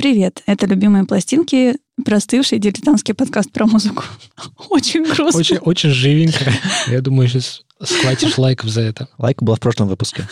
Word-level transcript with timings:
Привет, 0.00 0.42
это 0.46 0.64
«Любимые 0.64 1.04
пластинки», 1.04 1.76
простывший 2.02 2.58
дилетантский 2.58 3.12
подкаст 3.12 3.52
про 3.52 3.66
музыку. 3.66 4.02
Очень 4.70 5.04
грустно. 5.04 5.38
Очень, 5.38 5.58
очень 5.58 5.90
живенько. 5.90 6.50
Я 6.86 7.02
думаю, 7.02 7.28
сейчас 7.28 7.60
схватишь 7.82 8.38
лайков 8.38 8.70
за 8.70 8.80
это. 8.80 9.08
Лайк 9.18 9.42
был 9.42 9.54
в 9.56 9.60
прошлом 9.60 9.88
выпуске. 9.88 10.26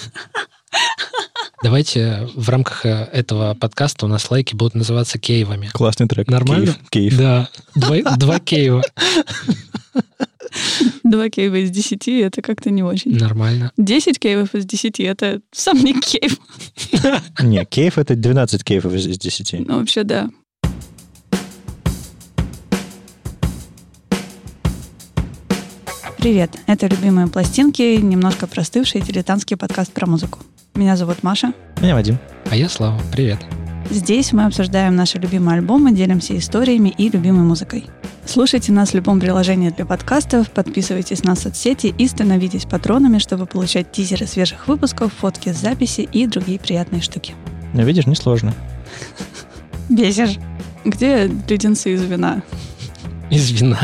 Давайте 1.62 2.30
в 2.34 2.48
рамках 2.48 2.86
э, 2.86 3.10
этого 3.12 3.52
подкаста 3.52 4.06
у 4.06 4.08
нас 4.08 4.30
лайки 4.30 4.54
будут 4.54 4.74
называться 4.74 5.18
кейвами. 5.18 5.68
Классный 5.74 6.08
трек. 6.08 6.28
Нормально? 6.28 6.74
Кейв. 6.88 7.10
Кейв. 7.10 7.18
Да. 7.18 7.50
Два, 7.74 8.16
два 8.16 8.40
кейва. 8.40 8.82
Два 11.04 11.28
кейва 11.28 11.56
из 11.56 11.70
десяти— 11.70 12.18
это 12.20 12.42
как-то 12.42 12.70
не 12.70 12.82
очень. 12.82 13.16
Нормально. 13.16 13.72
Десять 13.76 14.18
кейвов 14.18 14.54
из 14.54 14.64
десяти— 14.64 15.02
это 15.04 15.40
сам 15.52 15.78
не 15.78 15.94
кейв. 16.00 16.38
Не, 17.40 17.64
кейв— 17.64 17.98
это 17.98 18.14
12 18.14 18.64
кейфов 18.64 18.92
из 18.94 19.18
10. 19.18 19.66
Ну, 19.66 19.78
вообще, 19.78 20.04
да. 20.04 20.30
Привет, 26.18 26.50
это 26.66 26.88
«Любимые 26.88 27.28
пластинки», 27.28 27.96
немножко 27.96 28.48
простывший 28.48 29.00
дилетантский 29.00 29.56
подкаст 29.56 29.92
про 29.92 30.06
музыку. 30.06 30.40
Меня 30.74 30.96
зовут 30.96 31.22
Маша. 31.22 31.52
Меня 31.80 31.94
Вадим. 31.94 32.18
А 32.50 32.56
я 32.56 32.68
Слава. 32.68 33.00
Привет. 33.12 33.38
Здесь 33.90 34.32
мы 34.32 34.44
обсуждаем 34.44 34.96
наши 34.96 35.18
любимые 35.18 35.58
альбомы, 35.58 35.92
делимся 35.92 36.36
историями 36.36 36.90
и 36.98 37.08
любимой 37.08 37.44
музыкой. 37.44 37.86
Слушайте 38.26 38.70
нас 38.70 38.90
в 38.90 38.94
любом 38.94 39.18
приложении 39.18 39.70
для 39.70 39.86
подкастов, 39.86 40.50
подписывайтесь 40.50 41.24
на 41.24 41.34
соцсети 41.34 41.94
и 41.96 42.06
становитесь 42.06 42.66
патронами, 42.66 43.16
чтобы 43.18 43.46
получать 43.46 43.90
тизеры 43.90 44.26
свежих 44.26 44.68
выпусков, 44.68 45.14
фотки 45.14 45.50
с 45.54 45.56
записи 45.56 46.02
и 46.12 46.26
другие 46.26 46.58
приятные 46.58 47.00
штуки. 47.00 47.34
Ну, 47.72 47.82
видишь, 47.84 48.06
несложно. 48.06 48.54
Бесишь. 49.88 50.36
Где 50.84 51.26
леденцы 51.48 51.94
из 51.94 52.02
вина? 52.02 52.42
Из 53.30 53.50
вина. 53.50 53.80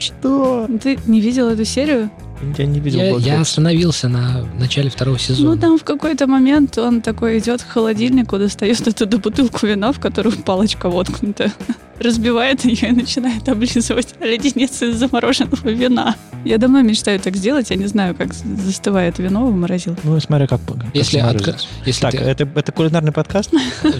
Что? 0.00 0.68
Ты 0.82 0.98
не 1.06 1.20
видел 1.20 1.48
эту 1.48 1.64
серию? 1.64 2.10
Я 2.58 2.66
не 2.66 2.80
видел 2.80 3.00
Я, 3.18 3.34
я 3.36 3.40
остановился 3.40 4.08
на 4.08 4.44
начале 4.58 4.90
второго 4.90 5.16
Ну, 5.16 5.18
сезона. 5.18 5.60
там 5.60 5.78
в 5.78 5.84
какой-то 5.84 6.26
момент 6.26 6.76
он 6.78 7.00
такой 7.00 7.38
идет 7.38 7.62
к 7.62 7.68
холодильнику, 7.68 8.38
достает 8.38 8.86
оттуда 8.86 9.18
бутылку 9.18 9.66
вина, 9.66 9.92
в 9.92 10.00
которую 10.00 10.36
палочка 10.42 10.88
воткнута. 10.90 11.52
Разбивает 12.00 12.64
ее 12.64 12.88
и 12.88 12.92
начинает 12.92 13.48
облизывать 13.48 14.14
леденец 14.20 14.82
из 14.82 14.96
замороженного 14.96 15.68
вина. 15.70 16.16
Я 16.44 16.58
давно 16.58 16.82
мечтаю 16.82 17.20
так 17.20 17.36
сделать, 17.36 17.70
я 17.70 17.76
не 17.76 17.86
знаю, 17.86 18.14
как 18.16 18.34
застывает 18.34 19.18
вино 19.18 19.46
в 19.46 19.54
морозилке. 19.54 20.00
Ну, 20.04 20.18
смотря 20.20 20.46
как... 20.46 20.60
как 20.66 20.76
Если, 20.92 21.20
отка- 21.20 21.56
если 21.86 22.00
Так, 22.02 22.10
ты... 22.12 22.18
это, 22.18 22.48
это 22.54 22.72
кулинарный 22.72 23.12
подкаст? 23.12 23.50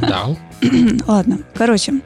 Да. 0.01 0.27
Ладно, 1.07 1.39
короче, 1.55 2.01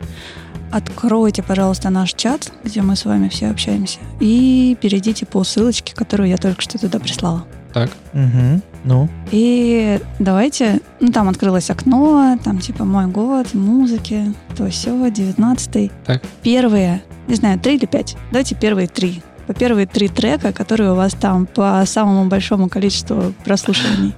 откройте, 0.72 1.42
пожалуйста, 1.42 1.91
наш 1.91 2.12
чат, 2.14 2.52
где 2.64 2.83
мы 2.83 2.97
с 2.97 3.05
вами 3.05 3.28
все 3.28 3.48
общаемся, 3.48 3.98
и 4.20 4.77
перейдите 4.80 5.27
по 5.27 5.44
ссылочке, 5.44 5.94
которую 5.94 6.28
я 6.28 6.36
только 6.36 6.62
что 6.62 6.78
туда 6.78 6.98
прислала. 6.98 7.44
Так. 7.72 7.91
Угу. 8.14 8.62
Ну, 8.84 9.08
И 9.30 10.00
давайте, 10.19 10.80
ну 11.00 11.12
там 11.12 11.28
открылось 11.28 11.70
окно, 11.70 12.39
там 12.42 12.58
типа 12.58 12.84
мой 12.84 13.06
год, 13.06 13.52
музыки, 13.55 14.33
то 14.56 14.69
все, 14.70 14.91
19-й. 14.91 15.91
Так. 16.06 16.22
Первые, 16.42 17.02
не 17.27 17.34
знаю, 17.34 17.58
три 17.58 17.77
или 17.77 17.86
пять. 17.86 18.16
Давайте 18.30 18.55
первые 18.55 18.89
три. 18.89 19.22
По 19.46 19.55
первые 19.55 19.86
три 19.86 20.08
трека, 20.08 20.52
которые 20.52 20.92
у 20.92 20.94
вас 20.94 21.14
там 21.14 21.46
по 21.46 21.83
самому 21.86 22.28
большому 22.28 22.69
количеству 22.69 23.34
прослушиваний. 23.44 24.14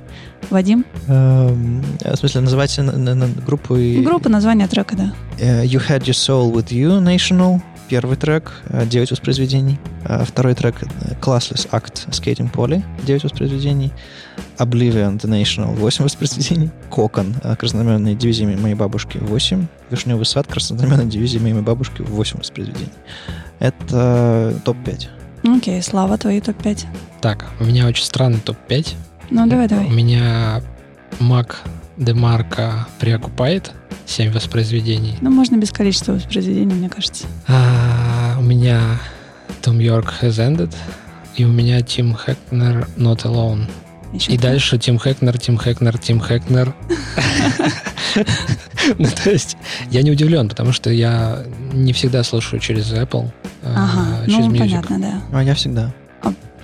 Вадим? 0.48 0.84
эм, 1.08 1.82
в 2.04 2.16
смысле, 2.16 2.40
называйте 2.40 2.82
на- 2.82 2.92
на- 2.96 3.14
на 3.14 3.26
группу 3.28 3.76
и... 3.76 4.02
Группа, 4.02 4.28
название 4.28 4.66
трека, 4.68 4.96
да. 4.96 5.12
Э, 5.38 5.64
You 5.64 5.80
Had 5.86 6.00
Your 6.00 6.14
Soul 6.14 6.52
With 6.52 6.68
You, 6.68 7.00
National. 7.02 7.60
Первый 7.88 8.16
трек, 8.16 8.52
э, 8.68 8.86
9 8.86 9.10
воспроизведений. 9.10 9.78
Э, 10.04 10.24
Второй 10.24 10.54
трек, 10.54 10.76
э, 10.82 11.14
Classless 11.20 11.68
Act, 11.70 12.08
Skating 12.10 12.50
Polly, 12.52 12.82
9 13.04 13.24
воспроизведений. 13.24 13.92
Oblivion, 14.58 15.18
The 15.18 15.28
National, 15.28 15.74
8 15.74 16.04
воспроизведений. 16.04 16.70
Кокон, 16.88 17.34
э, 17.42 17.56
краснознаменной 17.56 18.14
дивизии 18.14 18.44
моей 18.44 18.74
бабушки, 18.76 19.18
8. 19.18 19.66
Вишневый 19.90 20.24
сад, 20.26 20.46
краснознаменной 20.46 21.06
дивизии 21.06 21.38
моей 21.38 21.54
бабушки, 21.54 22.02
8 22.02 22.38
воспроизведений. 22.38 22.92
Это 23.58 24.54
топ-5. 24.64 25.08
Окей, 25.56 25.82
Слава, 25.82 26.16
твои 26.18 26.40
топ-5. 26.40 26.84
Так, 27.20 27.46
у 27.60 27.64
меня 27.64 27.86
очень 27.86 28.04
странный 28.04 28.40
топ-5. 28.40 28.94
Ну, 29.30 29.46
давай, 29.46 29.66
У 29.66 29.68
давай. 29.68 29.88
меня 29.88 30.62
Mac 31.20 31.54
Демарка 31.96 32.86
Preoccupied, 33.00 33.70
7 34.06 34.32
воспроизведений. 34.32 35.16
Ну, 35.20 35.30
можно 35.30 35.56
без 35.56 35.70
количества 35.70 36.12
воспроизведений, 36.14 36.74
мне 36.74 36.88
кажется. 36.88 37.26
А, 37.46 38.36
у 38.38 38.42
меня 38.42 38.80
Tom 39.62 39.78
York 39.78 40.12
Has 40.22 40.38
Ended. 40.38 40.74
И 41.36 41.44
у 41.44 41.48
меня 41.48 41.80
Тим 41.80 42.12
Хэкнер 42.14 42.88
Not 42.96 43.22
Alone. 43.24 43.66
Еще 44.12 44.32
И 44.32 44.36
кто? 44.36 44.48
дальше 44.48 44.78
Тим 44.78 44.98
Хэкнер, 44.98 45.38
Тим 45.38 45.56
Хэкнер, 45.56 45.96
Тим 45.98 46.20
Хэкнер. 46.20 46.74
Ну, 48.98 49.06
то 49.22 49.30
есть, 49.30 49.56
я 49.90 50.02
не 50.02 50.10
удивлен, 50.10 50.48
потому 50.48 50.72
что 50.72 50.90
я 50.90 51.44
не 51.72 51.92
всегда 51.92 52.24
слушаю 52.24 52.58
через 52.58 52.92
Apple, 52.92 53.30
а, 53.62 53.84
Ага, 53.84 54.26
через 54.26 54.46
ну, 54.46 54.50
Music. 54.52 54.58
понятно, 54.58 54.98
да. 54.98 55.22
А 55.32 55.44
я 55.44 55.54
всегда. 55.54 55.92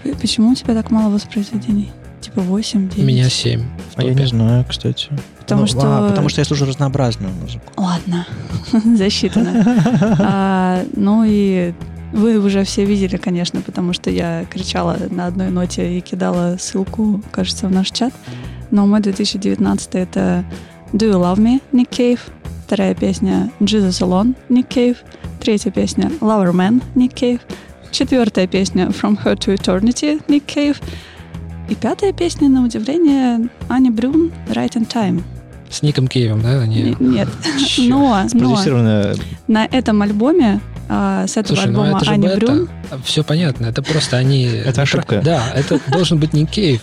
И 0.02 0.12
Почему 0.20 0.50
у 0.50 0.54
тебя 0.56 0.74
так 0.74 0.90
мало 0.90 1.10
воспроизведений? 1.12 1.92
Типа 2.36 2.48
8, 2.48 2.88
9? 2.90 2.98
У 2.98 3.02
меня 3.06 3.30
7. 3.30 3.62
А 3.96 4.02
я 4.02 4.12
не 4.12 4.26
знаю, 4.26 4.64
кстати. 4.68 5.08
Потому 5.38 5.62
Ну, 5.62 5.66
что... 5.66 5.80
а, 5.84 6.10
потому 6.10 6.28
что 6.28 6.42
я 6.42 6.44
слушаю 6.44 6.68
разнообразную 6.68 7.32
музыку. 7.32 7.64
Ладно, 7.78 8.26
засчитано. 8.96 9.64
А, 10.18 10.84
ну 10.94 11.24
и 11.26 11.72
вы 12.12 12.38
уже 12.38 12.64
все 12.64 12.84
видели, 12.84 13.16
конечно, 13.16 13.62
потому 13.62 13.94
что 13.94 14.10
я 14.10 14.44
кричала 14.50 14.98
на 15.10 15.26
одной 15.28 15.48
ноте 15.48 15.96
и 15.96 16.02
кидала 16.02 16.56
ссылку, 16.58 17.22
кажется, 17.30 17.68
в 17.68 17.72
наш 17.72 17.90
чат. 17.90 18.12
Но 18.70 18.86
мой 18.86 19.00
2019 19.00 19.94
это 19.94 20.44
Do 20.92 21.10
You 21.10 21.14
Love 21.14 21.38
Me, 21.38 21.62
Nick 21.72 21.88
Cave. 21.88 22.20
Вторая 22.66 22.94
песня 22.94 23.50
Jesus 23.60 24.02
Alone, 24.02 24.34
Nick 24.50 24.68
Cave. 24.68 24.98
Третья 25.40 25.70
песня 25.70 26.10
Lover 26.20 26.52
Man, 26.52 26.82
Nick 26.96 27.14
Cave. 27.14 27.40
Четвертая 27.92 28.46
песня 28.46 28.88
From 28.88 29.16
Her 29.24 29.36
to 29.38 29.54
Eternity, 29.56 30.20
Nick 30.28 30.44
Cave. 30.46 30.76
И 31.68 31.74
пятая 31.74 32.12
песня, 32.12 32.48
на 32.48 32.64
удивление, 32.64 33.48
Ани 33.68 33.90
Брюн, 33.90 34.32
Right 34.48 34.74
in 34.74 34.86
Time. 34.86 35.22
С 35.68 35.82
Ником 35.82 36.06
Кейвом, 36.06 36.40
да? 36.42 36.60
Они... 36.60 36.96
Нет, 37.00 37.28
но, 37.78 38.24
но 38.34 39.14
на 39.48 39.66
этом 39.66 40.02
альбоме, 40.02 40.60
а, 40.88 41.26
с 41.26 41.36
этого 41.36 41.56
Слушай, 41.56 41.70
ну 41.70 41.82
альбома 41.82 41.98
это 41.98 42.04
же 42.06 42.12
Ани. 42.12 42.28
Брюн, 42.36 42.68
Все 43.04 43.24
понятно, 43.24 43.66
это 43.66 43.82
просто 43.82 44.16
они... 44.16 44.44
Это 44.44 44.82
ошибка. 44.82 45.20
Да, 45.24 45.42
это 45.54 45.80
должен 45.88 46.18
быть 46.18 46.32
не 46.32 46.46
Кейв. 46.46 46.82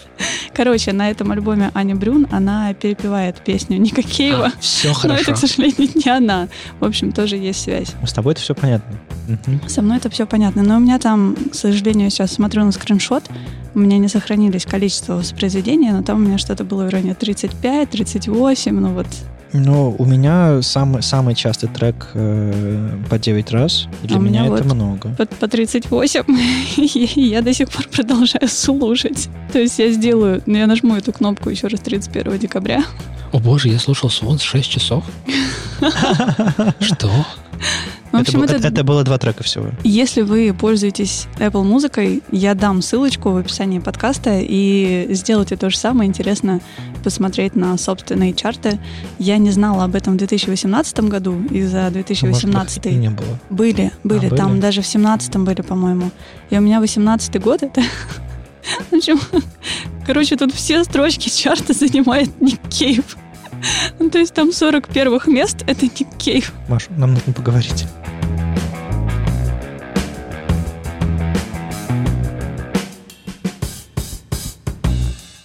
короче, 0.53 0.91
на 0.94 1.09
этом 1.09 1.31
альбоме 1.31 1.72
Ани 1.74 1.94
Брюн, 1.94 2.28
она 2.31 2.74
перепевает 2.74 3.38
песню 3.38 3.78
Ника 3.78 4.02
Кейва. 4.02 4.52
все 4.59 4.88
Но 4.90 4.94
хорошо. 4.94 5.22
это, 5.22 5.34
к 5.34 5.38
сожалению, 5.38 5.90
не 5.96 6.09
она. 6.12 6.47
В 6.80 6.86
общем, 6.86 7.12
тоже 7.12 7.38
есть 7.38 7.62
связь. 7.62 7.94
С 8.06 8.14
тобой 8.14 8.34
это 8.34 8.41
все 8.41 8.53
понятно. 8.56 8.97
Мгм. 9.28 9.62
Со 9.68 9.81
мной 9.81 9.97
это 9.97 10.09
все 10.09 10.25
понятно. 10.25 10.64
Но 10.64 10.78
у 10.78 10.80
меня 10.80 11.00
там, 11.00 11.35
к 11.52 11.56
сожалению, 11.56 12.09
сейчас 12.09 12.34
смотрю 12.34 12.66
на 12.66 12.72
скриншот, 12.72 13.24
у 13.75 13.80
меня 13.80 13.97
не 13.97 14.08
сохранились 14.08 14.66
количество 14.66 15.16
воспроизведений, 15.16 15.91
но 15.91 16.03
там 16.03 16.18
у 16.18 16.28
меня 16.28 16.38
что-то 16.38 16.64
было 16.64 16.85
в 16.85 16.90
районе 16.90 17.16
35, 17.16 17.90
38, 17.90 18.72
ну 18.80 18.90
вот. 18.90 19.08
Ну, 19.53 19.96
у 19.97 20.06
меня 20.06 20.62
самый, 20.64 21.03
самый 21.03 21.36
частый 21.36 21.69
трек 21.69 22.08
э, 22.16 22.90
по 23.09 23.19
9 23.19 23.52
раз. 23.52 23.88
Для 24.02 24.18
А 24.18 24.19
меня 24.19 24.41
меня 24.41 24.56
это 24.56 24.64
вот 24.64 24.74
много. 24.74 25.09
по, 25.09 25.25
по 25.25 25.47
38, 25.47 26.24
и 27.16 27.22
я 27.22 27.41
до 27.41 27.53
сих 27.53 27.69
пор 27.69 27.88
продолжаю 27.88 28.47
слушать. 28.47 29.30
То 29.52 29.59
есть 29.59 29.78
я 29.78 29.91
сделаю, 29.91 30.41
ну 30.47 30.58
я 30.58 30.66
нажму 30.66 30.96
эту 30.96 31.14
кнопку 31.14 31.50
еще 31.50 31.68
раз 31.68 31.80
31 31.81 32.40
декабря, 32.40 32.84
О 33.34 33.40
боже, 33.40 33.68
я 33.70 33.80
слушал 33.80 34.10
Свон 34.12 34.38
6 34.40 34.70
часов. 34.70 35.04
Что? 36.80 37.10
В 38.12 38.16
это, 38.16 38.22
общем, 38.22 38.44
это, 38.44 38.56
это- 38.58 38.68
это 38.68 38.84
было 38.84 39.03
два 39.03 39.18
трека 39.18 39.41
всего. 39.44 39.70
Если 39.84 40.22
вы 40.22 40.53
пользуетесь 40.53 41.26
Apple 41.40 41.64
музыкой, 41.64 42.22
я 42.32 42.53
дам 42.53 42.84
ссылочку 42.84 43.32
в 43.32 43.38
описании 43.38 43.80
подкаста 43.80 44.38
и 44.40 45.08
сделайте 45.16 45.56
то 45.56 45.72
же 45.72 45.78
самое. 45.78 46.08
Интересно 46.08 46.59
посмотреть 47.03 47.56
на 47.56 47.76
собственные 47.78 48.34
чарты. 48.34 48.80
Я 49.18 49.38
не 49.40 49.50
знала 49.50 49.86
об 49.86 49.96
этом 49.96 50.14
в 50.14 50.18
2018 50.18 51.00
году, 51.02 51.41
и 51.50 51.64
за 51.64 51.88
А 51.88 51.90
может, 51.90 51.94
2018 51.94 52.86
их 52.86 52.91
и 52.91 52.96
не 52.96 53.09
было. 53.09 53.40
были, 53.50 53.91
были, 54.03 54.28
были? 54.29 54.36
там 54.36 54.59
даже 54.59 54.84
в 54.84 54.88
17 54.88 55.38
были, 55.38 55.62
по-моему. 55.62 56.12
И 56.52 56.58
у 56.58 56.62
меня 56.62 56.79
18 56.79 57.41
год 57.41 57.64
это... 57.64 57.82
В 58.91 58.96
общем, 58.96 59.20
короче, 60.06 60.38
тут 60.38 60.53
все 60.53 60.84
строчки 60.84 61.29
чарта 61.29 61.74
занимает 61.74 62.29
Ник 62.40 62.62
Кейв. 62.70 63.18
Ну, 64.00 64.10
то 64.10 64.20
есть 64.20 64.34
там 64.34 64.52
40 64.52 64.88
первых 64.90 65.28
мест— 65.28 65.64
это 65.68 65.86
Ник 65.86 66.08
Кейв. 66.18 66.52
Маша, 66.68 66.92
нам 66.98 67.14
нужно 67.14 67.34
поговорить. 67.34 67.86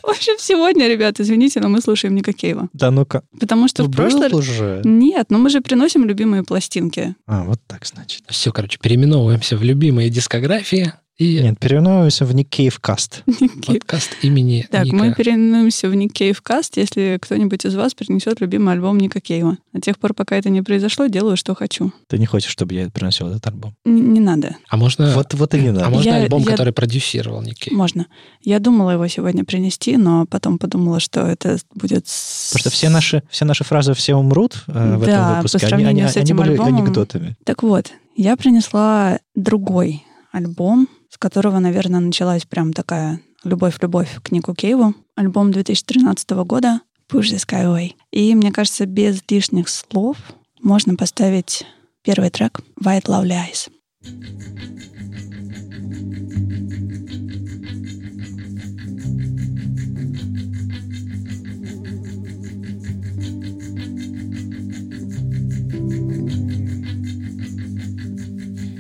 Ой, 0.02 0.14
общем, 0.14 0.34
сегодня, 0.38 0.88
ребят, 0.88 1.20
извините, 1.20 1.60
но 1.60 1.68
мы 1.68 1.80
слушаем 1.80 2.14
Ника 2.14 2.32
Кейва. 2.32 2.68
Да 2.72 2.90
ну-ка. 2.90 3.22
Потому 3.38 3.68
что 3.68 3.82
Ну, 3.84 3.88
в 3.88 3.92
прошлый... 3.94 4.32
уже. 4.32 4.80
Нет, 4.84 5.26
но 5.30 5.38
мы 5.38 5.50
же 5.50 5.60
приносим 5.60 6.06
любимые 6.06 6.42
пластинки. 6.44 7.14
А, 7.26 7.44
вот 7.44 7.60
так, 7.66 7.86
значит. 7.86 8.22
Все, 8.28 8.50
короче, 8.52 8.78
переименовываемся 8.80 9.56
в 9.56 9.62
любимые 9.62 10.08
дискографии 10.08 10.92
и 11.18 11.40
Нет, 11.42 11.58
переименовываемся 11.58 12.24
в 12.24 12.32
Nick 12.32 12.48
Cave 12.48 12.76
Cast. 12.80 13.22
Ник 13.26 13.60
Кейв. 13.60 13.80
подкаст 13.80 14.16
имени 14.22 14.68
Так, 14.70 14.84
Ника. 14.84 14.96
мы 14.96 15.14
переименуемся 15.14 15.88
в 15.88 15.94
Ник 15.96 16.12
Кейв 16.12 16.40
Каст, 16.42 16.76
если 16.76 17.18
кто-нибудь 17.20 17.64
из 17.64 17.74
вас 17.74 17.92
принесет 17.94 18.40
любимый 18.40 18.72
альбом 18.74 18.98
Ника 18.98 19.20
Кейва. 19.20 19.58
До 19.72 19.80
тех 19.80 19.98
пор, 19.98 20.14
пока 20.14 20.36
это 20.36 20.48
не 20.48 20.62
произошло, 20.62 21.06
делаю, 21.06 21.36
что 21.36 21.56
хочу. 21.56 21.92
Ты 22.06 22.18
не 22.18 22.26
хочешь, 22.26 22.52
чтобы 22.52 22.74
я 22.74 22.88
приносил 22.88 23.26
этот 23.28 23.44
альбом? 23.48 23.74
Н- 23.84 24.12
не 24.12 24.20
надо. 24.20 24.54
А 24.68 24.76
можно, 24.76 25.12
Вот, 25.16 25.34
вот 25.34 25.54
и 25.54 25.60
не 25.60 25.68
а 25.68 25.72
надо. 25.72 25.90
можно 25.90 26.08
Я- 26.08 26.16
альбом, 26.22 26.42
я- 26.42 26.50
который 26.52 26.72
продюсировал 26.72 27.42
Ники? 27.42 27.70
Можно. 27.72 28.06
Я 28.42 28.60
думала 28.60 28.92
его 28.92 29.08
сегодня 29.08 29.44
принести, 29.44 29.96
но 29.96 30.24
потом 30.26 30.58
подумала, 30.58 31.00
что 31.00 31.22
это 31.26 31.58
будет... 31.74 32.04
Потому 32.04 32.60
что 32.60 32.70
все 32.70 32.88
наши, 32.90 33.24
все 33.28 33.44
наши 33.44 33.64
фразы 33.64 33.92
«все 33.94 34.14
умрут» 34.14 34.62
э, 34.68 34.96
в 34.96 35.04
Да, 35.04 35.10
этом 35.12 35.28
по 35.30 35.36
выпуске, 35.38 35.58
они, 35.58 35.68
сравнению 35.68 36.04
они- 36.04 36.12
с 36.12 36.16
они 36.16 36.24
этим 36.24 36.36
были 36.36 36.52
альбомом- 36.52 36.76
анекдотами. 36.78 37.36
Так 37.44 37.64
вот, 37.64 37.90
я 38.14 38.36
принесла 38.36 39.18
другой 39.34 40.04
альбом, 40.30 40.86
с 41.18 41.20
которого, 41.20 41.58
наверное, 41.58 41.98
началась 41.98 42.44
прям 42.44 42.72
такая 42.72 43.20
любовь-любовь 43.42 44.20
к 44.22 44.30
Нику 44.30 44.54
Кейву. 44.54 44.94
Альбом 45.16 45.50
2013 45.50 46.30
года 46.46 46.80
«Push 47.10 47.34
the 47.34 47.44
Sky 47.44 47.64
Away». 47.64 47.94
И, 48.12 48.36
мне 48.36 48.52
кажется, 48.52 48.86
без 48.86 49.20
лишних 49.28 49.68
слов 49.68 50.16
можно 50.62 50.94
поставить 50.94 51.66
первый 52.04 52.30
трек 52.30 52.60
«White 52.80 53.06
Lovely 53.06 53.34
Eyes». 53.34 53.68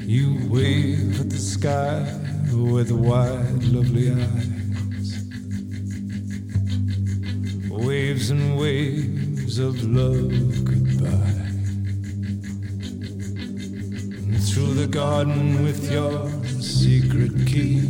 You 0.06 0.48
wave 0.48 1.20
at 1.20 1.30
the 1.30 1.38
sky 1.38 2.27
with 2.52 2.90
wide, 2.90 3.64
lovely 3.64 4.10
eyes. 4.10 4.58
Waves 7.68 8.30
and 8.30 8.58
waves 8.58 9.58
of 9.58 9.82
love 9.84 10.64
goodbye. 10.64 11.08
And 14.28 14.42
through 14.42 14.74
the 14.74 14.86
garden 14.86 15.62
with 15.64 15.90
your 15.90 16.28
secret 16.60 17.46
key. 17.46 17.80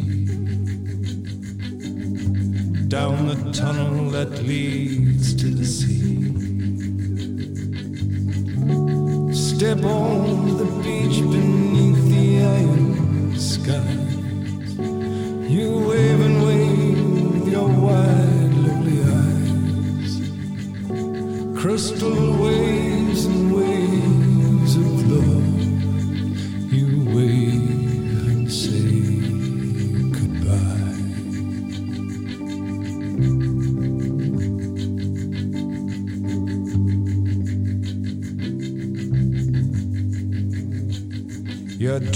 Down 2.89 3.29
the 3.29 3.53
tunnel 3.53 4.11
that 4.11 4.31
leads 4.43 5.35
to 5.35 5.47
the 5.51 5.65
sea. 5.65 5.99
Step 9.33 9.83
on 9.85 10.57
the 10.57 10.65
beach 10.83 11.21
beneath 11.21 12.05
the 12.09 12.45
iron 12.45 13.37
sky. 13.37 13.98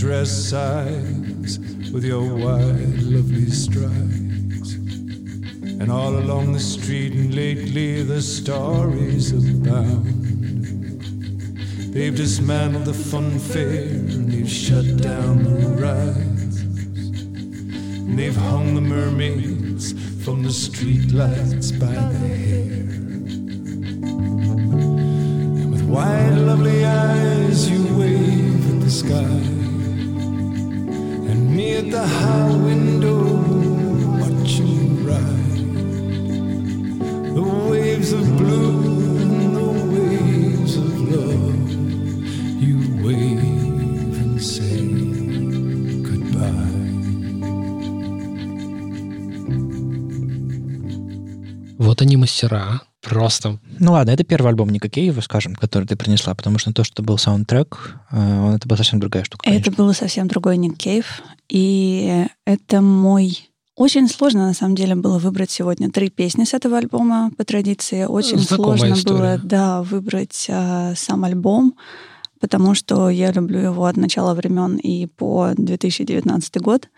Dress 0.03 0.51
sighs 0.51 1.61
with 1.93 2.05
your 2.05 2.35
wide, 2.35 2.92
lovely 3.13 3.51
strides. 3.51 4.73
And 4.73 5.93
all 5.93 6.17
along 6.17 6.53
the 6.55 6.61
street, 6.61 7.13
and 7.13 7.35
lately 7.35 8.03
the 8.03 8.23
stories 8.23 9.33
abound. 9.33 10.07
They've 11.93 12.17
dismantled 12.17 12.87
the 12.87 12.95
fun 12.95 13.39
fair, 13.39 13.83
and 13.83 14.33
they've 14.33 14.49
shut 14.49 14.97
down 15.03 15.45
the 15.45 15.51
rides. 15.87 16.61
And 16.63 18.19
they've 18.19 18.35
hung 18.35 18.75
the 18.75 18.81
mermaids 18.81 19.93
from 20.25 20.43
the 20.43 20.49
streetlights 20.49 21.79
by 21.79 21.93
the 21.93 22.19
hair. 22.19 22.73
And 25.61 25.71
with 25.71 25.83
wide, 25.83 26.39
lovely 26.39 26.83
eyes, 26.87 27.69
you 27.71 27.99
wave 27.99 28.75
at 28.75 28.81
the 28.81 28.91
sky. 28.91 29.62
Вот 51.93 52.01
они 52.01 52.17
мастера. 52.17 52.81
Просто 53.13 53.59
Ну 53.79 53.93
ладно, 53.93 54.11
это 54.11 54.25
первый 54.25 54.49
альбом 54.49 54.71
Ника 54.71 54.89
Кейва, 54.89 55.21
скажем, 55.21 55.55
который 55.55 55.87
ты 55.87 55.97
принесла, 55.97 56.35
потому 56.35 56.59
что 56.59 56.73
то, 56.73 56.83
что 56.83 57.03
был 57.03 57.19
саундтрек, 57.19 57.99
э, 58.11 58.17
он, 58.17 58.55
это 58.55 58.67
была 58.67 58.79
совсем 58.79 59.01
другая 59.01 59.25
штука. 59.25 59.47
Это 59.47 59.65
конечно. 59.65 59.85
был 59.85 59.93
совсем 59.93 60.29
другой 60.29 60.57
Ник 60.57 60.79
Кейв. 60.79 61.23
И 61.51 62.25
это 62.47 62.81
мой... 62.81 63.51
Очень 63.77 64.09
сложно, 64.09 64.47
на 64.47 64.55
самом 64.55 64.77
деле, 64.77 64.95
было 64.95 65.19
выбрать 65.19 65.51
сегодня 65.51 65.91
три 65.91 66.09
песни 66.09 66.45
с 66.45 66.55
этого 66.55 66.79
альбома 66.79 67.31
по 67.37 67.45
традиции. 67.45 68.05
Очень 68.05 68.39
Знакомая 68.39 68.79
сложно 68.79 68.95
история. 68.95 69.19
было, 69.19 69.41
да, 69.43 69.83
выбрать 69.83 70.47
а, 70.49 70.95
сам 70.95 71.25
альбом, 71.25 71.75
потому 72.41 72.75
что 72.75 73.11
я 73.11 73.31
люблю 73.31 73.61
его 73.61 73.85
от 73.85 73.99
начала 73.99 74.35
времен 74.35 74.77
и 74.77 75.07
по 75.07 75.51
2019 75.57 76.61
год 76.63 76.89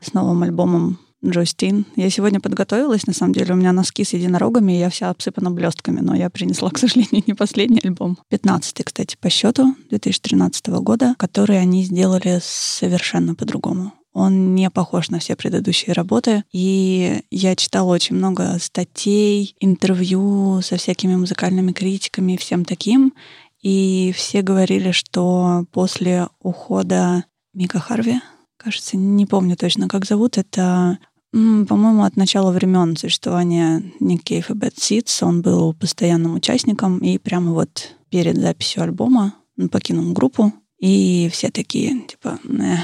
с 0.00 0.12
новым 0.12 0.42
альбомом 0.44 0.98
Джостин. 1.24 1.86
Я 1.96 2.10
сегодня 2.10 2.40
подготовилась, 2.40 3.06
на 3.06 3.12
самом 3.12 3.32
деле, 3.32 3.54
у 3.54 3.56
меня 3.56 3.72
носки 3.72 4.04
с 4.04 4.12
единорогами, 4.12 4.72
и 4.72 4.78
я 4.78 4.88
вся 4.88 5.10
обсыпана 5.10 5.50
блестками, 5.50 6.00
но 6.00 6.14
я 6.14 6.30
принесла, 6.30 6.70
к 6.72 6.78
сожалению, 6.78 7.24
не 7.26 7.34
последний 7.34 7.80
альбом. 7.82 8.18
15 8.28 8.84
кстати, 8.84 9.16
по 9.20 9.28
счету 9.30 9.74
2013 9.90 10.66
года, 10.68 11.14
который 11.18 11.60
они 11.60 11.82
сделали 11.84 12.38
совершенно 12.42 13.34
по-другому. 13.34 13.92
Он 14.12 14.54
не 14.54 14.70
похож 14.70 15.10
на 15.10 15.18
все 15.20 15.36
предыдущие 15.36 15.92
работы. 15.92 16.42
И 16.52 17.22
я 17.30 17.54
читала 17.54 17.92
очень 17.92 18.16
много 18.16 18.58
статей, 18.58 19.54
интервью 19.60 20.60
со 20.62 20.76
всякими 20.76 21.14
музыкальными 21.14 21.72
критиками 21.72 22.32
и 22.32 22.36
всем 22.36 22.64
таким. 22.64 23.14
И 23.62 24.12
все 24.16 24.42
говорили, 24.42 24.90
что 24.92 25.66
после 25.72 26.28
ухода 26.40 27.24
Мика 27.54 27.78
Харви, 27.78 28.20
кажется, 28.58 28.96
не 28.96 29.24
помню 29.24 29.56
точно, 29.56 29.88
как 29.88 30.04
зовут, 30.04 30.36
это, 30.36 30.98
по-моему, 31.32 32.04
от 32.04 32.16
начала 32.16 32.52
времен 32.52 32.96
существования 32.96 33.82
Ник 34.00 34.24
Кейв 34.24 34.50
и 34.50 34.54
Bad 34.54 34.74
Seeds. 34.74 35.24
Он 35.26 35.40
был 35.40 35.72
постоянным 35.72 36.34
участником, 36.34 36.98
и 36.98 37.18
прямо 37.18 37.52
вот 37.52 37.94
перед 38.10 38.36
записью 38.36 38.82
альбома 38.82 39.34
он 39.56 39.68
покинул 39.68 40.12
группу, 40.12 40.52
и 40.78 41.28
все 41.32 41.50
такие, 41.50 42.02
типа, 42.02 42.38
«Э, 42.44 42.76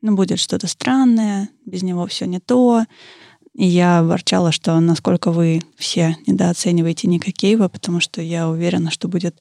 ну, 0.00 0.14
будет 0.14 0.38
что-то 0.38 0.66
странное, 0.66 1.48
без 1.64 1.82
него 1.82 2.06
все 2.06 2.26
не 2.26 2.38
то. 2.38 2.84
И 3.54 3.66
я 3.66 4.02
ворчала, 4.02 4.52
что 4.52 4.78
насколько 4.80 5.30
вы 5.30 5.62
все 5.76 6.16
недооцениваете 6.26 7.08
Ника 7.08 7.32
Кейва, 7.32 7.68
потому 7.68 8.00
что 8.00 8.20
я 8.20 8.48
уверена, 8.48 8.90
что 8.90 9.08
будет 9.08 9.40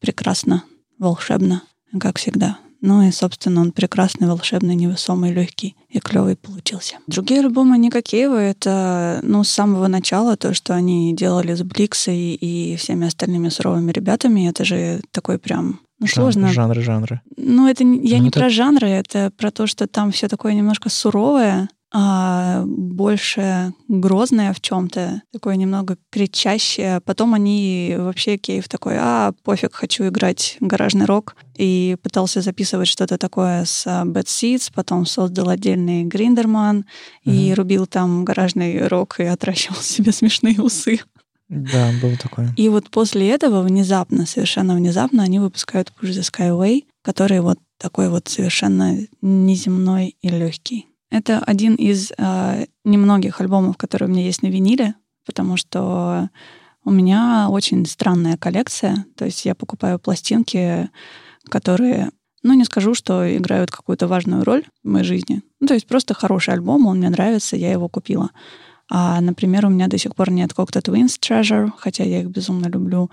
прекрасно, 0.00 0.64
волшебно, 0.98 1.62
как 1.98 2.18
всегда. 2.18 2.58
Ну 2.84 3.00
и, 3.02 3.12
собственно, 3.12 3.60
он 3.60 3.70
прекрасный, 3.72 4.26
волшебный, 4.26 4.74
невесомый, 4.74 5.32
легкий 5.32 5.76
и 5.88 6.00
клевый 6.00 6.34
получился. 6.36 6.96
Другие 7.06 7.40
альбомы 7.40 7.78
Ника 7.78 8.02
Кейва— 8.02 8.36
это, 8.42 9.20
ну, 9.22 9.44
с 9.44 9.48
самого 9.50 9.86
начала 9.86 10.36
то, 10.36 10.52
что 10.52 10.74
они 10.74 11.14
делали 11.14 11.54
с 11.54 11.62
Бликсой 11.62 12.34
и 12.34 12.74
всеми 12.76 13.06
остальными 13.06 13.48
суровыми 13.50 13.92
ребятами. 13.92 14.48
Это 14.48 14.64
же 14.64 15.00
такой 15.12 15.38
прям, 15.38 15.78
ну, 16.00 16.06
Жан- 16.08 16.14
сложно. 16.14 16.48
Жанры, 16.48 16.82
жанры. 16.82 17.20
Ну, 17.36 17.68
это 17.68 17.84
я 17.84 18.16
Ну, 18.18 18.22
не 18.24 18.28
это- 18.30 18.40
про 18.40 18.50
жанры, 18.50 18.88
это 18.88 19.30
про 19.36 19.52
то, 19.52 19.68
что 19.68 19.86
там 19.86 20.10
все 20.10 20.26
такое 20.26 20.54
немножко 20.54 20.88
суровое, 20.88 21.68
а, 21.94 22.64
больше 22.66 23.74
грозное 23.88 24.54
в 24.54 24.60
чем-то, 24.62 25.22
такое 25.30 25.56
немного 25.56 25.98
кричащее. 26.10 27.00
Потом 27.02 27.34
они 27.34 27.94
вообще 27.98 28.38
Кейв 28.38 28.68
такой, 28.68 28.94
а, 28.98 29.32
пофиг, 29.42 29.74
хочу 29.74 30.08
играть 30.08 30.56
гаражный 30.60 31.04
рок. 31.04 31.36
И 31.56 31.96
пытался 32.02 32.40
записывать 32.40 32.88
что-то 32.88 33.18
такое 33.18 33.66
с 33.66 33.86
а, 33.86 34.04
Bad 34.04 34.24
Seeds, 34.24 34.72
потом 34.74 35.04
создал 35.04 35.50
отдельный 35.50 36.04
Гриндерман 36.04 36.86
mm-hmm. 37.26 37.32
и 37.34 37.52
рубил 37.52 37.86
там 37.86 38.24
гаражный 38.24 38.88
рок 38.88 39.20
и 39.20 39.24
отращивал 39.24 39.76
себе 39.82 40.12
смешные 40.12 40.60
усы. 40.62 41.00
Да, 41.50 41.90
было 42.00 42.16
такое. 42.16 42.54
И 42.56 42.70
вот 42.70 42.88
после 42.88 43.28
этого 43.28 43.60
внезапно, 43.60 44.24
совершенно 44.24 44.74
внезапно, 44.74 45.22
они 45.22 45.38
выпускают 45.38 45.92
Push 46.00 46.12
the 46.12 46.22
Skyway, 46.22 46.84
который 47.02 47.40
вот 47.40 47.58
такой 47.76 48.08
вот 48.08 48.28
совершенно 48.28 48.96
неземной 49.20 50.16
и 50.22 50.28
легкий. 50.30 50.86
Это 51.12 51.40
один 51.40 51.74
из 51.74 52.10
э, 52.16 52.64
немногих 52.84 53.42
альбомов, 53.42 53.76
которые 53.76 54.08
у 54.08 54.12
меня 54.12 54.24
есть 54.24 54.42
на 54.42 54.46
виниле, 54.46 54.94
потому 55.26 55.58
что 55.58 56.30
у 56.86 56.90
меня 56.90 57.48
очень 57.50 57.84
странная 57.84 58.38
коллекция. 58.38 59.04
То 59.14 59.26
есть 59.26 59.44
я 59.44 59.54
покупаю 59.54 59.98
пластинки, 59.98 60.88
которые, 61.50 62.12
ну, 62.42 62.54
не 62.54 62.64
скажу, 62.64 62.94
что 62.94 63.36
играют 63.36 63.70
какую-то 63.70 64.08
важную 64.08 64.42
роль 64.42 64.64
в 64.82 64.88
моей 64.88 65.04
жизни. 65.04 65.42
Ну, 65.60 65.66
то 65.66 65.74
есть 65.74 65.86
просто 65.86 66.14
хороший 66.14 66.54
альбом, 66.54 66.86
он 66.86 66.96
мне 66.96 67.10
нравится, 67.10 67.56
я 67.56 67.70
его 67.70 67.90
купила. 67.90 68.30
А, 68.88 69.20
например, 69.20 69.66
у 69.66 69.68
меня 69.68 69.88
до 69.88 69.98
сих 69.98 70.14
пор 70.14 70.30
нет 70.30 70.52
Cocteau 70.52 70.80
Twins 70.80 71.20
Treasure, 71.20 71.72
хотя 71.76 72.04
я 72.04 72.22
их 72.22 72.28
безумно 72.28 72.68
люблю. 72.68 73.10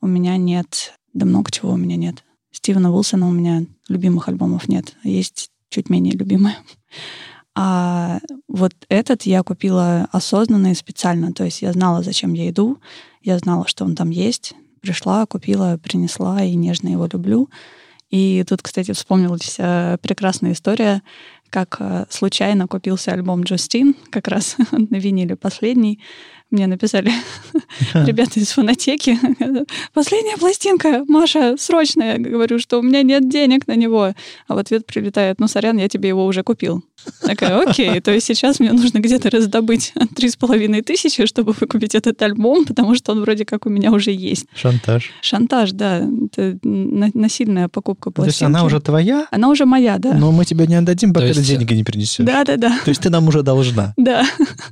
У 0.00 0.06
меня 0.06 0.38
нет... 0.38 0.94
Да 1.12 1.26
много 1.26 1.50
чего 1.50 1.72
у 1.72 1.76
меня 1.76 1.96
нет. 1.96 2.24
Стивена 2.50 2.90
Уилсона 2.90 3.28
у 3.28 3.30
меня 3.30 3.66
любимых 3.90 4.30
альбомов 4.30 4.68
нет. 4.68 4.96
Есть 5.04 5.50
чуть 5.68 5.90
менее 5.90 6.14
любимые. 6.14 6.56
А 7.54 8.20
вот 8.48 8.72
этот 8.88 9.22
я 9.22 9.42
купила 9.42 10.08
осознанно 10.10 10.72
и 10.72 10.74
специально. 10.74 11.32
То 11.32 11.44
есть 11.44 11.62
я 11.62 11.72
знала, 11.72 12.02
зачем 12.02 12.32
я 12.32 12.48
иду, 12.48 12.78
я 13.22 13.38
знала, 13.38 13.66
что 13.68 13.84
он 13.84 13.94
там 13.94 14.10
есть. 14.10 14.54
Пришла, 14.80 15.26
купила, 15.26 15.78
принесла 15.82 16.42
и 16.42 16.54
нежно 16.54 16.88
его 16.88 17.08
люблю. 17.12 17.50
И 18.10 18.44
тут, 18.46 18.62
кстати, 18.62 18.92
вспомнилась 18.92 19.56
э, 19.58 19.96
прекрасная 20.02 20.52
история, 20.52 21.02
как 21.50 21.76
э, 21.80 22.04
случайно 22.10 22.66
купился 22.66 23.12
альбом 23.12 23.42
Джустин, 23.42 23.94
как 24.10 24.28
раз 24.28 24.56
на 24.72 24.96
виниле 24.96 25.36
последний 25.36 26.00
мне 26.52 26.66
написали 26.66 27.12
ребята 27.94 28.40
из 28.40 28.52
фонотеки. 28.52 29.18
Последняя 29.94 30.36
пластинка, 30.36 31.04
Маша, 31.08 31.56
срочная. 31.58 32.18
Говорю, 32.18 32.58
что 32.58 32.78
у 32.78 32.82
меня 32.82 33.02
нет 33.02 33.28
денег 33.28 33.66
на 33.66 33.74
него. 33.74 34.14
А 34.48 34.54
в 34.54 34.58
ответ 34.58 34.86
прилетает, 34.86 35.40
ну, 35.40 35.48
сорян, 35.48 35.78
я 35.78 35.88
тебе 35.88 36.08
его 36.08 36.24
уже 36.26 36.42
купил. 36.42 36.84
Такая, 37.20 37.60
окей, 37.60 38.00
то 38.00 38.12
есть 38.12 38.26
сейчас 38.26 38.60
мне 38.60 38.72
нужно 38.72 38.98
где-то 38.98 39.30
раздобыть 39.30 39.92
три 40.16 40.28
с 40.28 40.36
половиной 40.36 40.82
тысячи, 40.82 41.26
чтобы 41.26 41.52
выкупить 41.52 41.94
этот 41.94 42.20
альбом, 42.22 42.64
потому 42.64 42.94
что 42.94 43.12
он 43.12 43.22
вроде 43.22 43.44
как 43.44 43.66
у 43.66 43.70
меня 43.70 43.92
уже 43.92 44.12
есть. 44.12 44.46
Шантаж. 44.54 45.10
Шантаж, 45.20 45.72
да. 45.72 45.98
Это 45.98 46.58
насильная 46.62 47.68
покупка 47.68 48.10
пластинки. 48.10 48.38
То 48.38 48.44
есть 48.44 48.54
она 48.54 48.64
уже 48.64 48.80
твоя? 48.80 49.26
Она 49.30 49.48
уже 49.48 49.66
моя, 49.66 49.98
да. 49.98 50.14
Но 50.14 50.32
мы 50.32 50.44
тебе 50.44 50.66
не 50.66 50.76
отдадим, 50.76 51.12
пока 51.12 51.26
есть... 51.26 51.40
ты 51.40 51.46
деньги 51.46 51.74
не 51.74 51.84
принесешь. 51.84 52.24
Да-да-да. 52.24 52.78
То 52.84 52.88
есть 52.90 53.02
ты 53.02 53.10
нам 53.10 53.26
уже 53.28 53.42
должна. 53.42 53.94
Да. 53.96 54.24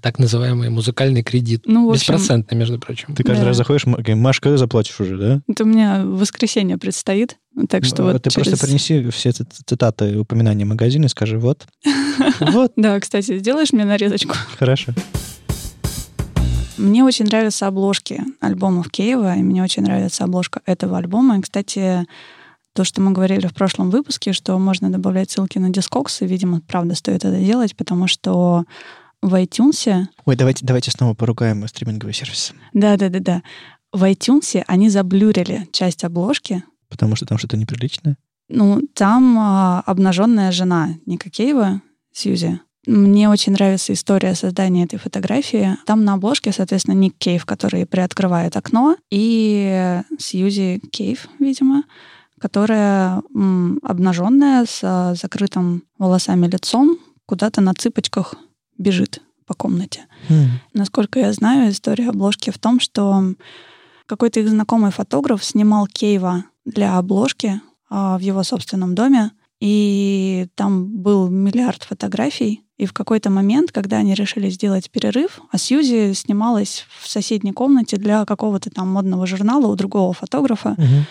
Так 0.02 0.18
называемый 0.18 0.70
музыкальный 0.70 1.22
кредит. 1.22 1.66
Ну, 1.72 1.88
общем, 1.88 2.14
Беспроцентный, 2.14 2.58
между 2.58 2.78
прочим. 2.80 3.14
Ты 3.14 3.22
каждый 3.22 3.42
Да. 3.42 3.46
раз 3.48 3.56
заходишь, 3.56 3.84
Маш, 3.86 4.40
когда 4.40 4.58
заплатишь 4.58 4.98
уже, 5.00 5.16
да? 5.16 5.40
Это 5.46 5.62
у 5.62 5.66
меня 5.66 6.02
воскресенье 6.04 6.78
предстоит. 6.78 7.36
Так 7.68 7.84
что 7.84 8.08
А 8.08 8.12
вот 8.14 8.22
Ты 8.22 8.30
через- 8.30 8.48
просто 8.48 8.66
принеси 8.66 9.08
все 9.10 9.30
ц- 9.32 9.44
цитаты 9.66 10.18
упоминания 10.18 10.64
магазина 10.64 11.04
и 11.04 11.08
скажи, 11.08 11.38
вот, 11.38 11.66
вот, 12.40 12.72
Да, 12.76 12.98
кстати, 12.98 13.38
сделаешь 13.38 13.72
мне 13.72 13.84
нарезочку? 13.84 14.34
хорошо. 14.58 14.92
Мне 16.76 17.04
очень 17.04 17.26
нравятся 17.26 17.66
обложки 17.66 18.22
альбомов 18.40 18.90
Кейва, 18.90 19.36
и 19.36 19.42
мне 19.42 19.62
очень 19.62 19.82
нравится 19.82 20.24
обложка 20.24 20.62
этого 20.66 20.96
альбома. 20.98 21.38
И, 21.38 21.42
кстати, 21.42 22.06
то, 22.74 22.84
что 22.84 23.00
мы 23.02 23.12
говорили 23.12 23.46
в 23.46 23.54
прошлом 23.54 23.90
выпуске, 23.90 24.32
что 24.32 24.58
можно 24.58 24.90
добавлять 24.90 25.30
ссылки 25.30 25.58
на 25.58 25.68
дискоксы, 25.70 26.24
видимо, 26.26 26.62
правда 26.66 26.94
стоит 26.94 27.24
это 27.24 27.38
делать, 27.38 27.76
потому 27.76 28.06
что 28.08 28.64
в 29.22 29.34
iTunes, 29.34 30.06
Ой, 30.24 30.36
давайте, 30.36 30.64
давайте 30.64 30.90
снова 30.90 31.14
поругаем 31.14 31.66
стриминговые 31.68 32.14
сервисы. 32.14 32.54
да-да-да-да, 32.72 33.42
в 33.92 34.04
iTunes 34.04 34.62
они 34.66 34.88
заблюрили 34.88 35.68
часть 35.72 36.04
обложки, 36.04 36.62
Потому 36.88 37.14
что 37.16 37.24
там 37.24 37.38
что-то 37.38 37.56
неприличное. 37.56 38.16
Ну, 38.48 38.80
там 38.94 39.36
а, 39.38 39.80
обнаженная 39.86 40.50
жена 40.50 40.88
Ника 41.06 41.30
Кейва, 41.30 41.82
Сьюзи. 42.12 42.60
Мне 42.86 43.28
очень 43.28 43.52
нравится 43.52 43.92
история 43.92 44.34
создания 44.34 44.84
этой 44.84 44.98
фотографии. 44.98 45.76
Там 45.86 46.04
на 46.04 46.14
обложке, 46.14 46.50
соответственно, 46.50 46.94
Ник 46.96 47.14
Кейв, 47.16 47.46
который 47.46 47.86
приоткрывает 47.86 48.56
окно, 48.56 48.96
и 49.10 50.00
Сьюзи 50.18 50.80
Кейв, 50.90 51.28
видимо, 51.38 51.84
которая 52.40 53.22
м, 53.34 53.78
обнаженная, 53.84 54.64
с 54.66 54.80
а, 54.82 55.14
закрытым 55.14 55.84
волосами 55.98 56.48
лицом, 56.48 56.98
куда-то 57.26 57.60
на 57.60 57.72
цыпочках 57.74 58.34
бежит 58.80 59.22
по 59.46 59.54
комнате. 59.54 60.06
Хм. 60.28 60.48
Насколько 60.74 61.20
я 61.20 61.32
знаю, 61.32 61.70
история 61.70 62.08
обложки 62.08 62.50
в 62.50 62.58
том, 62.58 62.80
что 62.80 63.34
какой-то 64.06 64.40
их 64.40 64.48
знакомый 64.48 64.90
фотограф 64.90 65.44
снимал 65.44 65.86
Кейва 65.86 66.44
для 66.64 66.98
обложки 66.98 67.60
а, 67.88 68.16
в 68.18 68.20
его 68.20 68.42
собственном 68.42 68.94
доме, 68.94 69.30
и 69.60 70.46
там 70.54 70.88
был 71.02 71.28
миллиард 71.28 71.82
фотографий. 71.82 72.62
И 72.78 72.86
в 72.86 72.92
какой-то 72.94 73.28
момент, 73.28 73.72
когда 73.72 73.98
они 73.98 74.14
решили 74.14 74.48
сделать 74.48 74.90
перерыв, 74.90 75.40
а 75.50 75.58
Сьюзи 75.58 76.14
снималась 76.14 76.86
в 77.00 77.08
соседней 77.08 77.52
комнате 77.52 77.98
для 77.98 78.24
какого-то 78.24 78.70
там 78.70 78.88
модного 78.88 79.26
журнала 79.26 79.66
у 79.66 79.74
другого 79.76 80.14
фотографа, 80.14 80.70
Мгм. 80.78 81.04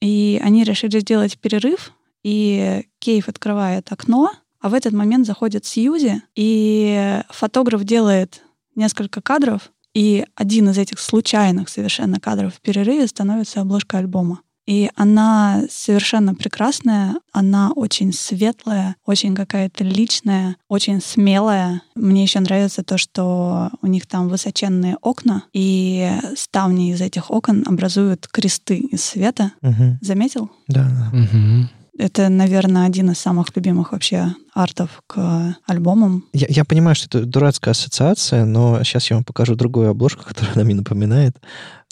и 0.00 0.40
они 0.42 0.64
решили 0.64 1.00
сделать 1.00 1.38
перерыв, 1.38 1.92
и 2.24 2.84
Кейв 2.98 3.28
открывает 3.28 3.92
окно, 3.92 4.30
а 4.62 4.68
в 4.68 4.74
этот 4.74 4.92
момент 4.92 5.26
заходит 5.26 5.66
Сьюзи, 5.66 6.22
и 6.34 7.20
фотограф 7.28 7.84
делает 7.84 8.42
несколько 8.76 9.20
кадров, 9.20 9.72
и 9.92 10.24
один 10.36 10.70
из 10.70 10.78
этих 10.78 10.98
случайных 11.00 11.68
совершенно 11.68 12.18
кадров 12.18 12.54
в 12.54 12.60
перерыве 12.60 13.06
становится 13.06 13.60
обложкой 13.60 14.00
альбома. 14.00 14.40
И 14.64 14.88
она 14.94 15.64
совершенно 15.68 16.36
прекрасная, 16.36 17.16
она 17.32 17.72
очень 17.72 18.12
светлая, 18.12 18.94
очень 19.04 19.34
какая-то 19.34 19.82
личная, 19.82 20.56
очень 20.68 21.02
смелая. 21.02 21.82
Мне 21.96 22.22
еще 22.22 22.38
нравится 22.38 22.84
то, 22.84 22.96
что 22.96 23.70
у 23.82 23.88
них 23.88 24.06
там 24.06 24.28
высоченные 24.28 24.96
окна, 25.02 25.42
и 25.52 26.08
ставни 26.36 26.92
из 26.92 27.00
этих 27.00 27.32
окон 27.32 27.64
образуют 27.66 28.28
кресты 28.28 28.78
из 28.78 29.02
света. 29.04 29.50
Мгм. 29.62 29.98
Заметил? 30.00 30.48
Да, 30.68 30.84
да. 30.84 31.10
Мгм. 31.12 31.68
Это, 32.02 32.28
наверное, 32.28 32.84
один 32.84 33.12
из 33.12 33.20
самых 33.20 33.54
любимых 33.54 33.92
вообще 33.92 34.34
артов 34.54 35.04
к 35.06 35.56
альбомам. 35.68 36.24
Я, 36.32 36.48
я 36.48 36.64
понимаю, 36.64 36.96
что 36.96 37.06
это 37.06 37.24
дурацкая 37.24 37.70
ассоциация, 37.70 38.44
но 38.44 38.82
сейчас 38.82 39.08
я 39.08 39.14
вам 39.14 39.24
покажу 39.24 39.54
другую 39.54 39.88
обложку, 39.88 40.24
которая 40.26 40.56
нам 40.56 40.66
не 40.66 40.74
напоминает. 40.74 41.36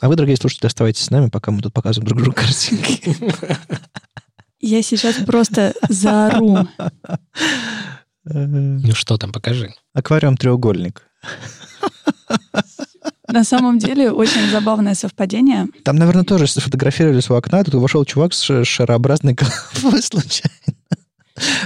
А 0.00 0.08
вы, 0.08 0.16
дорогие 0.16 0.36
слушатели, 0.36 0.66
оставайтесь 0.66 1.04
с 1.04 1.10
нами, 1.10 1.28
пока 1.28 1.52
мы 1.52 1.62
тут 1.62 1.72
показываем 1.72 2.08
друг 2.08 2.22
другу 2.22 2.34
картинки. 2.34 3.16
Я 4.58 4.82
сейчас 4.82 5.14
просто 5.24 5.74
заору. 5.88 6.66
Ну 8.24 8.92
что 8.92 9.16
там, 9.16 9.30
покажи. 9.30 9.72
Аквариум 9.94 10.36
треугольник. 10.36 11.04
На 13.32 13.44
самом 13.44 13.78
деле 13.78 14.10
очень 14.10 14.48
забавное 14.50 14.94
совпадение. 14.94 15.66
Там, 15.84 15.96
наверное, 15.96 16.24
тоже 16.24 16.46
сфотографировались 16.46 17.30
у 17.30 17.34
окна, 17.34 17.64
тут 17.64 17.74
вошел 17.74 18.04
чувак 18.04 18.32
с 18.32 18.64
шарообразной 18.64 19.34
головой 19.34 20.02
случайно. 20.02 20.50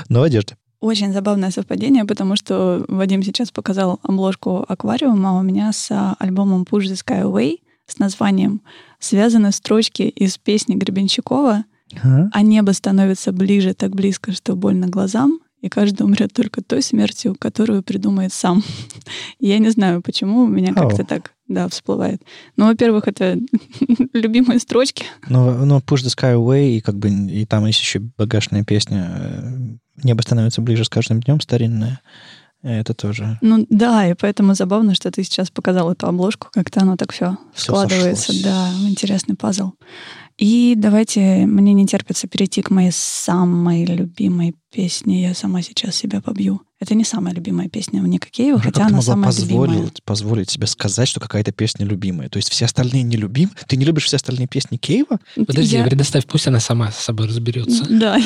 Но 0.09 0.21
в 0.21 0.23
одежде. 0.23 0.57
Очень 0.81 1.13
забавное 1.13 1.51
совпадение, 1.51 2.05
потому 2.05 2.37
что 2.37 2.85
Вадим 2.89 3.23
сейчас 3.23 3.51
показал 3.51 4.01
обложку 4.03 4.65
аквариума, 4.69 5.31
а 5.31 5.41
у 5.41 5.43
меня 5.43 5.73
с 5.73 5.91
а, 5.91 6.15
альбомом 6.19 6.67
Push 6.71 6.85
the 6.85 7.03
Sky 7.03 7.23
Away 7.23 7.61
с 7.87 7.99
названием 7.99 8.61
связаны 8.99 9.53
строчки 9.53 10.03
из 10.03 10.37
песни 10.39 10.75
Гребенщикова 10.75 11.65
А? 12.03 12.29
«А 12.33 12.43
небо 12.43 12.73
становится 12.73 13.33
ближе, 13.33 13.75
так 13.75 13.95
близко, 13.95 14.33
что 14.33 14.57
больно 14.57 14.87
глазам, 14.89 15.41
и 15.61 15.69
каждый 15.69 16.03
умрет 16.03 16.33
только 16.33 16.63
той 16.63 16.83
смертью, 16.83 17.37
которую 17.39 17.83
придумает 17.83 18.33
сам». 18.33 18.63
Я 19.41 19.59
не 19.59 19.71
знаю, 19.71 20.03
почему 20.03 20.43
у 20.43 20.49
меня 20.49 20.75
как-то 20.75 21.05
так 21.05 21.34
да, 21.49 21.69
всплывает. 21.69 22.23
Ну, 22.57 22.67
во-первых, 22.67 23.07
это 23.09 23.39
любимые 24.13 24.59
строчки. 24.59 25.05
Но, 25.29 25.65
но 25.65 25.79
Push 25.79 26.05
the 26.05 26.15
Sky 26.15 26.35
Away, 26.35 26.77
и 26.77 26.81
как 26.81 26.97
бы 26.97 27.09
и 27.09 27.45
там 27.45 27.67
есть 27.67 27.81
еще 27.81 27.99
багажная 27.99 28.65
песня 28.65 29.11
э, 29.11 30.03
«Небо 30.03 30.23
становится 30.23 30.61
ближе 30.61 30.85
с 30.85 30.89
каждым 30.89 31.21
днем», 31.21 31.41
старинная. 31.41 32.01
Это 32.63 32.95
тоже 32.95 33.39
Ну 33.43 33.67
да, 33.69 34.09
и 34.09 34.15
поэтому 34.15 34.55
забавно, 34.55 34.95
что 34.95 35.11
ты 35.11 35.23
сейчас 35.23 35.51
показал 35.51 35.93
эту 35.93 36.07
обложку, 36.07 36.49
как-то 36.51 36.81
оно 36.81 36.97
так 36.97 37.13
все 37.13 37.37
складывается, 37.55 38.33
сошлось. 38.33 38.43
да, 38.43 38.71
интересный 38.89 39.37
пазл. 39.37 39.73
И 40.37 40.75
давайте, 40.77 41.47
мне 41.47 41.73
не 41.75 41.87
терпится 41.87 42.27
перейти 42.27 42.61
к 42.61 42.71
моей 42.71 42.91
самой 42.93 43.85
любимой 43.85 44.55
песне. 44.73 45.23
Я 45.23 45.35
сама 45.35 45.63
сейчас 45.63 45.95
себя 45.95 46.21
побью. 46.21 46.63
Это 46.81 46.95
не 46.97 47.05
самая 47.05 47.33
любимая 47.33 47.69
песня 47.69 48.03
у 48.03 48.07
Ника 48.07 48.29
Кейва, 48.29 48.57
Уже 48.57 48.65
хотя 48.65 48.81
как 48.81 48.89
ты 48.89 48.89
она 48.89 48.97
могла 48.99 49.03
самая 49.15 49.27
позволить, 49.31 49.71
любимая. 49.73 49.93
позволить 50.05 50.51
себе 50.51 50.67
сказать, 50.67 51.09
что 51.09 51.21
какая-то 51.21 51.53
песня 51.53 51.87
любимая? 51.87 52.29
То 52.29 52.39
есть 52.39 52.51
все 52.51 52.65
остальные 52.65 53.05
не 53.05 53.17
любим? 53.17 53.51
Ты 53.69 53.77
не 53.77 53.85
любишь 53.85 54.07
все 54.07 54.17
остальные 54.17 54.49
песни 54.49 54.77
Кейва? 54.77 55.21
Подожди, 55.37 55.77
Я- 55.77 55.85
предоставь, 55.85 56.27
пусть 56.27 56.49
она 56.49 56.59
сама 56.59 56.91
с 56.91 56.97
собой 56.99 57.29
разберется. 57.29 57.87
Да, 57.89 58.19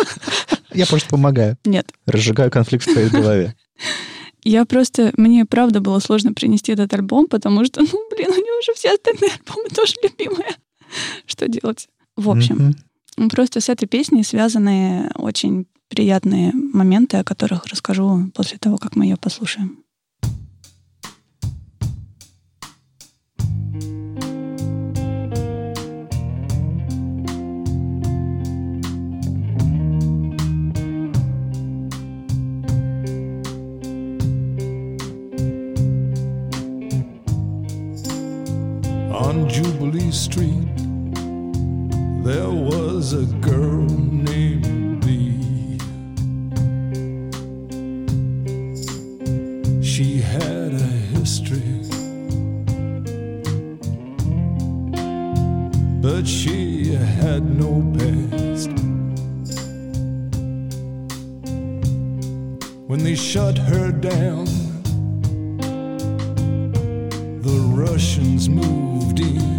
Я 0.74 0.86
просто 0.86 1.08
помогаю. 1.08 1.56
нет. 1.64 1.90
Разжигаю 2.06 2.50
конфликт 2.50 2.86
в 2.86 2.92
твоей 2.92 3.08
голове. 3.08 3.54
Я 4.44 4.64
просто... 4.64 5.12
Мне 5.16 5.44
правда 5.44 5.80
было 5.80 5.98
сложно 5.98 6.32
принести 6.32 6.72
этот 6.72 6.92
альбом, 6.94 7.26
потому 7.26 7.64
что, 7.64 7.80
ну, 7.80 8.08
блин, 8.14 8.28
у 8.30 8.36
него 8.36 8.62
же 8.64 8.72
все 8.74 8.92
остальные 8.94 9.32
альбомы 9.32 9.68
тоже 9.70 9.94
любимые. 10.02 10.54
Что 11.26 11.48
делать? 11.48 11.88
В 12.16 12.30
общем, 12.30 12.56
Мгм. 12.56 13.30
Просто 13.30 13.60
с 13.60 13.68
этой 13.68 13.86
песней 13.86 14.22
связаны 14.22 15.10
очень 15.16 15.66
приятные 15.88 16.52
моменты, 16.52 17.16
о 17.16 17.24
которых 17.24 17.66
расскажу 17.66 18.30
после 18.32 18.58
того, 18.58 18.76
как 18.78 18.94
мы 18.94 19.06
ее 19.06 19.16
послушаем. 19.16 19.78
On 39.10 39.48
Jubilee 39.48 40.12
Street, 40.12 40.77
there 42.28 42.50
was 42.50 43.14
a 43.14 43.24
girl 43.40 43.86
named 43.86 45.00
Bee. 45.00 45.78
She 49.82 50.18
had 50.20 50.74
a 50.74 50.90
history, 51.16 51.80
but 56.02 56.26
she 56.26 56.92
had 56.92 57.44
no 57.64 57.80
past. 57.96 58.68
When 62.88 63.04
they 63.04 63.14
shut 63.14 63.56
her 63.56 63.90
down, 63.90 64.44
the 67.40 67.58
Russians 67.74 68.50
moved 68.50 69.20
in. 69.20 69.57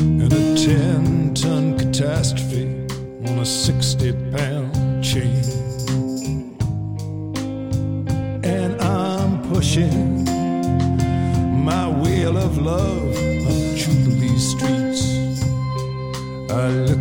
And 0.00 0.32
a 0.32 0.56
10 0.56 1.34
ton 1.34 1.78
catastrophe 1.78 2.64
on 3.26 3.38
a 3.38 3.44
60 3.44 4.12
pound 4.30 5.04
chain. 5.04 5.44
And 8.42 8.80
I'm 8.80 9.42
pushing 9.52 10.24
my 11.64 11.86
wheel 11.88 12.38
of 12.38 12.56
love 12.56 13.14
up 13.46 13.76
Jubilee 13.76 14.38
streets. 14.38 15.02
I 16.50 16.68
look 16.88 16.99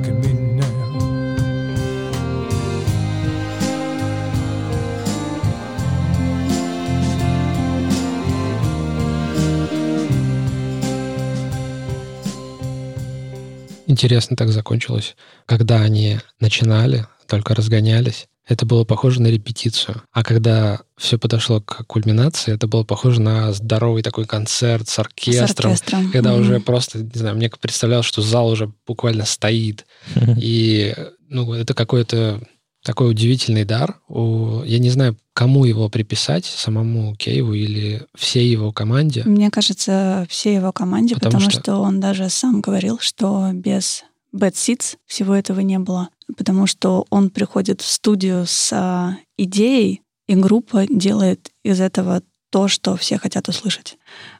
Интересно 14.00 14.38
так 14.38 14.48
закончилось. 14.50 15.18
Когда 15.46 15.82
они 15.82 16.20
начинали, 16.40 17.06
только 17.28 17.54
разгонялись, 17.54 18.28
это 18.48 18.66
было 18.66 18.86
похоже 18.86 19.22
на 19.22 19.28
репетицию. 19.28 20.02
А 20.14 20.24
когда 20.24 20.80
все 20.98 21.20
подошло 21.20 21.60
к 21.60 21.84
кульминации, 21.86 22.54
это 22.56 22.66
было 22.66 22.86
похоже 22.86 23.20
на 23.22 23.52
здоровый 23.52 24.02
такой 24.02 24.26
концерт 24.26 24.88
с 24.88 24.94
С 24.94 25.00
оркестром. 25.00 25.72
оркестром. 25.72 26.12
Когда 26.12 26.32
Мгм. 26.32 26.42
уже 26.42 26.60
просто, 26.62 27.00
не 27.00 27.12
знаю, 27.14 27.36
мне 27.36 27.50
представлялось, 27.50 28.06
что 28.06 28.22
зал 28.22 28.48
уже 28.48 28.72
буквально 28.88 29.26
стоит. 29.26 29.86
И 30.42 30.96
ну, 31.28 31.54
это 31.54 31.74
какой-то 31.74 32.42
такой 32.84 33.12
удивительный 33.12 33.66
дар. 33.66 34.00
Я 34.10 34.80
не 34.80 34.90
знаю, 34.90 35.18
кому 35.34 35.66
его 35.66 35.90
приписать, 35.90 36.46
самому 36.46 37.16
Кейву 37.16 37.54
или 37.54 38.06
всей 38.16 38.50
его 38.50 38.72
команде. 38.72 39.24
Мне 39.26 39.50
кажется, 39.50 40.26
всей 40.30 40.56
его 40.56 40.72
команде, 40.72 41.16
Потому 41.16 41.34
потому, 41.34 41.52
что- 41.52 41.62
что... 41.62 41.76
он 41.78 42.00
даже 42.00 42.30
сам 42.30 42.62
говорил, 42.62 43.00
что 43.00 43.52
без 43.54 44.04
Bad 44.34 44.54
Seeds 44.54 44.98
всего 45.06 45.36
этого 45.36 45.60
не 45.62 45.80
было. 45.80 46.10
Потому 46.38 46.68
что 46.68 47.06
он 47.10 47.30
приходит 47.30 47.82
в 47.82 47.88
студию 47.88 48.46
с 48.46 48.72
а, 48.72 49.18
идеей, 49.38 50.02
и 50.28 50.36
группа 50.36 50.86
делает 50.88 51.50
из 51.64 51.82
этого 51.82 52.22
то, 52.52 52.68
что 52.68 52.96
все 52.96 53.18
хотят 53.18 53.50
услышать. 53.50 53.98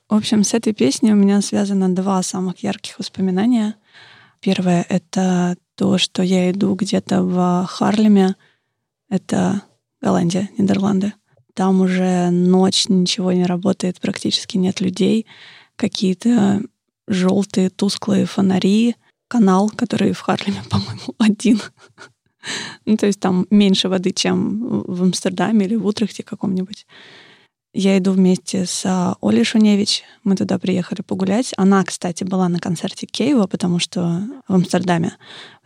В 0.08 0.16
общем, 0.16 0.44
с 0.44 0.54
этой 0.54 0.74
песней 0.74 1.14
у 1.14 1.16
меня 1.16 1.42
связано 1.42 1.94
два 1.94 2.22
самых 2.24 2.62
ярких 2.64 3.00
воспоминания. 3.00 3.76
Первое— 4.40 4.86
это 4.90 5.58
то, 5.80 5.98
что 5.98 6.22
я 6.22 6.52
иду 6.52 6.76
где-то 6.76 7.24
в 7.24 7.66
Харлеме. 7.70 8.36
Это 9.08 9.62
Голландия, 10.02 10.50
Нидерланды. 10.58 11.14
Там 11.54 11.80
уже 11.80 12.32
ночь, 12.32 12.90
ничего 12.90 13.32
не 13.32 13.46
работает, 13.46 14.02
практически 14.02 14.58
нет 14.58 14.82
людей. 14.82 15.26
Какие-то 15.78 16.62
желтые 17.08 17.70
тусклые 17.70 18.26
фонари. 18.26 18.98
Канал, 19.30 19.70
который 19.70 20.12
в 20.12 20.20
Харлеме, 20.20 20.62
по-моему, 20.70 21.16
один. 21.18 21.62
Ну, 22.86 22.98
то 22.98 23.06
есть 23.06 23.22
там 23.22 23.48
меньше 23.50 23.88
воды, 23.88 24.12
чем 24.12 24.82
в 24.82 25.02
Амстердаме 25.02 25.66
или 25.66 25.76
в 25.76 25.86
Утрехте 25.86 26.24
каком-нибудь. 26.24 26.86
Я 27.74 27.98
иду 28.00 28.12
вместе 28.14 28.66
с 28.66 28.84
а, 28.86 29.16
Олей 29.22 29.44
Шуневич. 29.44 30.04
Мы 30.24 30.36
туда 30.36 30.58
приехали 30.58 31.04
погулять. 31.04 31.54
Она, 31.56 31.84
кстати, 31.84 32.24
была 32.24 32.50
на 32.50 32.60
концерте 32.60 33.06
Кейва, 33.06 33.46
потому 33.46 33.78
что 33.78 34.24
в 34.48 34.56
Амстердаме, 34.56 35.14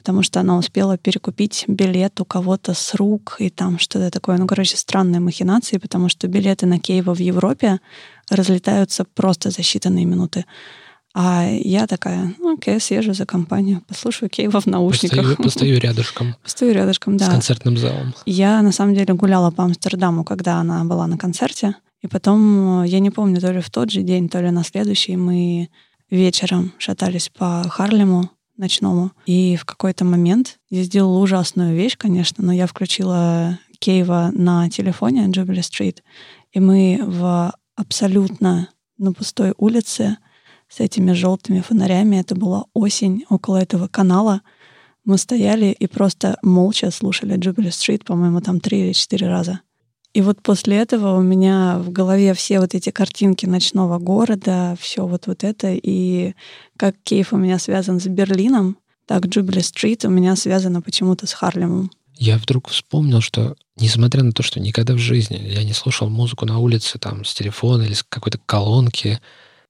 потому 0.03 0.21
что 0.21 0.41
она 0.41 0.57
успела 0.57 0.97
перекупить 0.97 1.63
билет 1.69 2.19
у 2.19 2.25
кого-то 2.25 2.73
с 2.73 2.93
рук 2.93 3.37
и 3.39 3.49
там 3.49 3.79
что-то 3.79 4.11
такое. 4.11 4.37
Ну, 4.37 4.47
короче, 4.47 4.75
странные 4.75 5.21
махинации, 5.21 5.77
потому 5.77 6.09
что 6.09 6.27
билеты 6.27 6.65
на 6.65 6.77
Кейва 6.77 7.15
в 7.15 7.19
Европе 7.19 7.79
разлетаются 8.29 9.05
просто 9.05 9.49
за 9.49 9.61
считанные 9.61 10.03
минуты. 10.03 10.43
А 11.13 11.45
я 11.47 11.87
такая, 11.87 12.33
ну, 12.37 12.55
окей, 12.55 12.81
съезжу 12.81 13.13
за 13.13 13.25
компанию, 13.25 13.81
послушаю 13.87 14.29
Кейва 14.29 14.59
в 14.59 14.65
наушниках. 14.65 15.19
Постою, 15.19 15.37
постою 15.37 15.79
рядышком 15.79 16.35
Постою 16.43 16.73
рядышком, 16.73 17.15
да. 17.15 17.27
с 17.27 17.29
концертным 17.29 17.77
залом. 17.77 18.13
Я, 18.25 18.61
на 18.61 18.73
самом 18.73 18.95
деле, 18.95 19.13
гуляла 19.13 19.51
по 19.51 19.63
Амстердаму, 19.63 20.25
когда 20.25 20.57
она 20.57 20.83
была 20.83 21.07
на 21.07 21.17
концерте. 21.17 21.75
И 22.01 22.07
потом, 22.07 22.83
э, 22.83 22.87
я 22.89 22.99
не 22.99 23.09
помню, 23.09 23.39
то 23.39 23.53
ли 23.53 23.61
в 23.61 23.69
тот 23.69 23.89
же 23.89 24.01
день, 24.01 24.27
то 24.27 24.41
ли 24.41 24.51
на 24.51 24.65
следующий, 24.65 25.15
мы 25.15 25.69
вечером 26.09 26.73
шатались 26.77 27.29
по 27.29 27.63
Харлему 27.69 28.29
ночному. 28.63 29.11
И 29.25 29.55
в 29.55 29.65
какой-то 29.65 30.05
момент 30.05 30.59
я 30.69 30.83
сделала 30.83 31.19
ужасную 31.19 31.75
вещь, 31.75 31.97
конечно, 31.97 32.43
но 32.43 32.51
я 32.51 32.65
включила 32.65 33.59
Кейва 33.79 34.31
на 34.33 34.69
телефоне 34.69 35.27
Jubilee 35.27 35.59
Street, 35.59 35.97
и 36.53 36.59
мы 36.59 36.99
в 37.03 37.53
абсолютно 37.75 38.69
на 38.97 39.13
пустой 39.13 39.53
улице 39.57 40.17
с 40.69 40.79
этими 40.79 41.11
желтыми 41.11 41.59
фонарями. 41.59 42.17
Это 42.17 42.35
была 42.35 42.65
осень 42.73 43.25
около 43.29 43.57
этого 43.57 43.87
канала. 43.87 44.41
Мы 45.03 45.17
стояли 45.17 45.75
и 45.77 45.87
просто 45.87 46.37
молча 46.41 46.89
слушали 46.91 47.37
Jubilee 47.37 47.69
Street, 47.69 48.05
по-моему, 48.05 48.39
там 48.41 48.59
три 48.59 48.85
или 48.85 48.93
четыре 48.93 49.27
раза. 49.27 49.59
И 50.13 50.21
вот 50.21 50.41
после 50.43 50.77
этого 50.77 51.17
у 51.17 51.21
меня 51.21 51.79
в 51.79 51.91
голове 51.91 52.35
все 52.35 52.59
вот 52.59 52.75
эти 52.75 52.91
картинки 52.91 53.47
ночного 53.47 53.97
города, 53.97 54.75
все 54.79 55.07
вот 55.07 55.25
вот 55.25 55.43
это, 55.43 55.73
и 55.73 56.35
как 56.77 56.95
Кейф 57.03 57.33
у 57.33 57.37
меня 57.37 57.57
связан 57.57 57.99
с 57.99 58.05
Берлином, 58.05 58.77
так 59.07 59.25
Jubilee 59.25 59.61
Street 59.61 60.05
у 60.05 60.11
меня 60.11 60.35
связано 60.35 60.81
почему-то 60.81 61.25
с 61.25 61.33
Харлемом. 61.33 61.91
Я 62.15 62.37
вдруг 62.37 62.69
вспомнил, 62.69 63.21
что 63.21 63.55
несмотря 63.77 64.23
на 64.23 64.33
то, 64.33 64.43
что 64.43 64.59
никогда 64.59 64.93
в 64.93 64.99
жизни 64.99 65.35
я 65.35 65.63
не 65.63 65.73
слушал 65.73 66.09
музыку 66.09 66.45
на 66.45 66.59
улице 66.59 66.99
там 66.99 67.25
с 67.25 67.33
телефона 67.33 67.81
или 67.81 67.93
с 67.93 68.03
какой-то 68.03 68.39
колонки, 68.45 69.19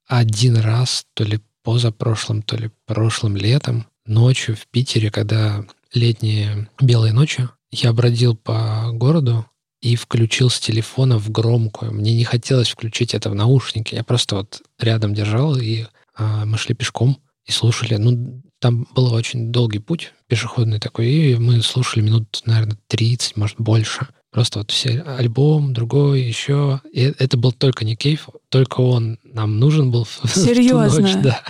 один 0.06 0.56
раз, 0.58 1.06
то 1.14 1.24
ли 1.24 1.40
позапрошлым, 1.62 2.42
то 2.42 2.56
ли 2.56 2.70
прошлым 2.84 3.36
летом, 3.36 3.86
ночью 4.04 4.54
в 4.56 4.66
Питере, 4.66 5.10
когда 5.10 5.64
летние 5.94 6.68
белые 6.80 7.14
ночи, 7.14 7.48
я 7.70 7.94
бродил 7.94 8.36
по 8.36 8.90
городу 8.92 9.46
и 9.84 9.96
включил 9.96 10.48
с 10.48 10.58
телефона 10.58 11.18
в 11.18 11.30
громкую. 11.30 11.92
Мне 11.92 12.16
не 12.16 12.24
хотелось 12.24 12.70
включить 12.70 13.12
это 13.12 13.28
в 13.28 13.34
наушники. 13.34 13.94
Я 13.94 14.02
просто 14.02 14.36
вот 14.36 14.62
рядом 14.78 15.12
держал, 15.12 15.56
и 15.58 15.84
а, 16.16 16.46
мы 16.46 16.56
шли 16.56 16.74
пешком 16.74 17.18
и 17.44 17.52
слушали. 17.52 17.96
Ну, 17.96 18.42
там 18.60 18.88
был 18.94 19.12
очень 19.12 19.52
долгий 19.52 19.80
путь, 19.80 20.14
пешеходный 20.26 20.80
такой, 20.80 21.08
и 21.08 21.34
мы 21.36 21.60
слушали 21.60 22.02
минут, 22.02 22.40
наверное, 22.46 22.78
30, 22.86 23.36
может, 23.36 23.60
больше. 23.60 24.08
Просто 24.30 24.60
вот 24.60 24.70
все 24.70 25.02
альбом, 25.02 25.74
другой, 25.74 26.22
еще. 26.22 26.80
И 26.90 27.02
это 27.02 27.36
был 27.36 27.52
только 27.52 27.84
Ник 27.84 27.94
Кейв, 27.94 28.30
только 28.48 28.80
он 28.80 29.18
нам 29.22 29.58
нужен 29.58 29.90
был 29.90 30.06
Серьезно? 30.24 30.88
в 30.88 30.96
ту 30.96 31.02
ночь, 31.02 31.22
да. 31.22 31.42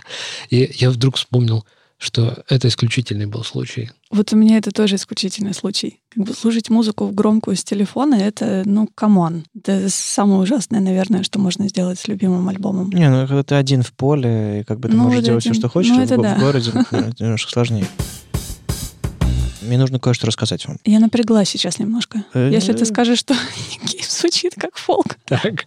И 0.50 0.72
я 0.74 0.90
вдруг 0.90 1.18
вспомнил, 1.18 1.64
что 1.98 2.44
это 2.48 2.68
исключительный 2.68 3.26
был 3.26 3.44
случай. 3.44 3.90
Вот 4.10 4.32
у 4.32 4.36
меня 4.36 4.58
это 4.58 4.70
тоже 4.70 4.96
исключительный 4.96 5.54
случай. 5.54 6.00
Как 6.14 6.24
бы 6.24 6.34
слушать 6.34 6.68
музыку 6.70 7.06
в 7.06 7.14
громкую 7.14 7.56
с 7.56 7.64
телефона— 7.64 8.14
это, 8.16 8.62
ну, 8.66 8.88
come 8.94 9.23
on. 9.23 9.44
Это 9.56 9.88
самое 9.88 10.40
ужасное, 10.40 10.80
наверное, 10.80 11.22
что 11.22 11.38
можно 11.38 11.68
сделать 11.68 11.98
с 11.98 12.06
любимым 12.08 12.48
альбомом. 12.48 12.90
Не, 12.90 13.08
ну 13.10 13.26
когда 13.26 13.42
ты 13.42 13.54
один 13.54 13.82
в 13.82 13.92
поле, 13.92 14.60
и 14.60 14.64
как 14.64 14.80
бы 14.80 14.88
ты 14.88 14.96
Ну, 14.96 15.04
можешь 15.04 15.18
это 15.20 15.26
делать 15.26 15.44
один- 15.44 15.52
все, 15.54 15.60
что 15.60 15.68
хочешь, 15.68 15.90
ну, 15.92 16.00
в, 16.00 16.04
это 16.04 16.18
в 16.18 16.22
да. 16.22 16.38
городе 16.38 16.70
ну, 16.74 16.80
это 16.98 17.14
немножко 17.22 17.50
сложнее. 17.50 17.86
Мне 19.62 19.78
нужно 19.78 19.98
кое-что 19.98 20.26
рассказать 20.26 20.66
вам. 20.66 20.76
Я 20.84 21.00
напряглась 21.00 21.48
сейчас 21.48 21.78
немножко. 21.78 22.24
Э. 22.34 22.50
Если 22.52 22.72
ты 22.74 22.84
скажешь, 22.84 23.18
что 23.18 23.34
Кейв 23.86 24.10
звучит 24.10 24.54
как 24.56 24.76
фолк. 24.76 25.16
Так. 25.24 25.66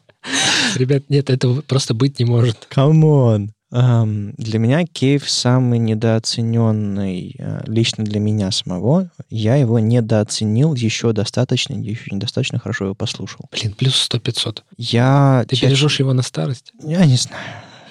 Ребят, 0.76 1.10
нет, 1.10 1.30
этого 1.30 1.62
просто 1.62 1.94
быть 1.94 2.20
не 2.20 2.26
может. 2.26 2.68
Come 2.70 3.17
on! 3.17 3.52
Для 3.70 4.60
меня 4.60 4.86
Кейв 4.86 5.30
самый 5.30 5.78
недооцененный 5.80 7.36
э, 7.38 7.62
лично 7.68 8.06
для 8.06 8.20
меня 8.20 8.50
самого. 8.52 9.10
Я 9.30 9.56
его 9.56 9.80
недооценил 9.80 10.74
еще 10.74 11.12
достаточно, 11.12 11.74
еще 11.74 12.16
недостаточно 12.16 12.60
хорошо 12.60 12.86
его 12.86 12.96
послушал. 12.96 13.50
Блин, 13.52 13.74
плюс 13.74 14.08
100-500. 14.10 14.60
Я... 14.78 15.44
Ты 15.48 15.56
честно- 15.58 15.68
бережешь 15.68 16.00
его 16.00 16.14
на 16.14 16.22
старость? 16.22 16.72
Я 16.82 17.06
не 17.06 17.18
знаю. 17.18 17.44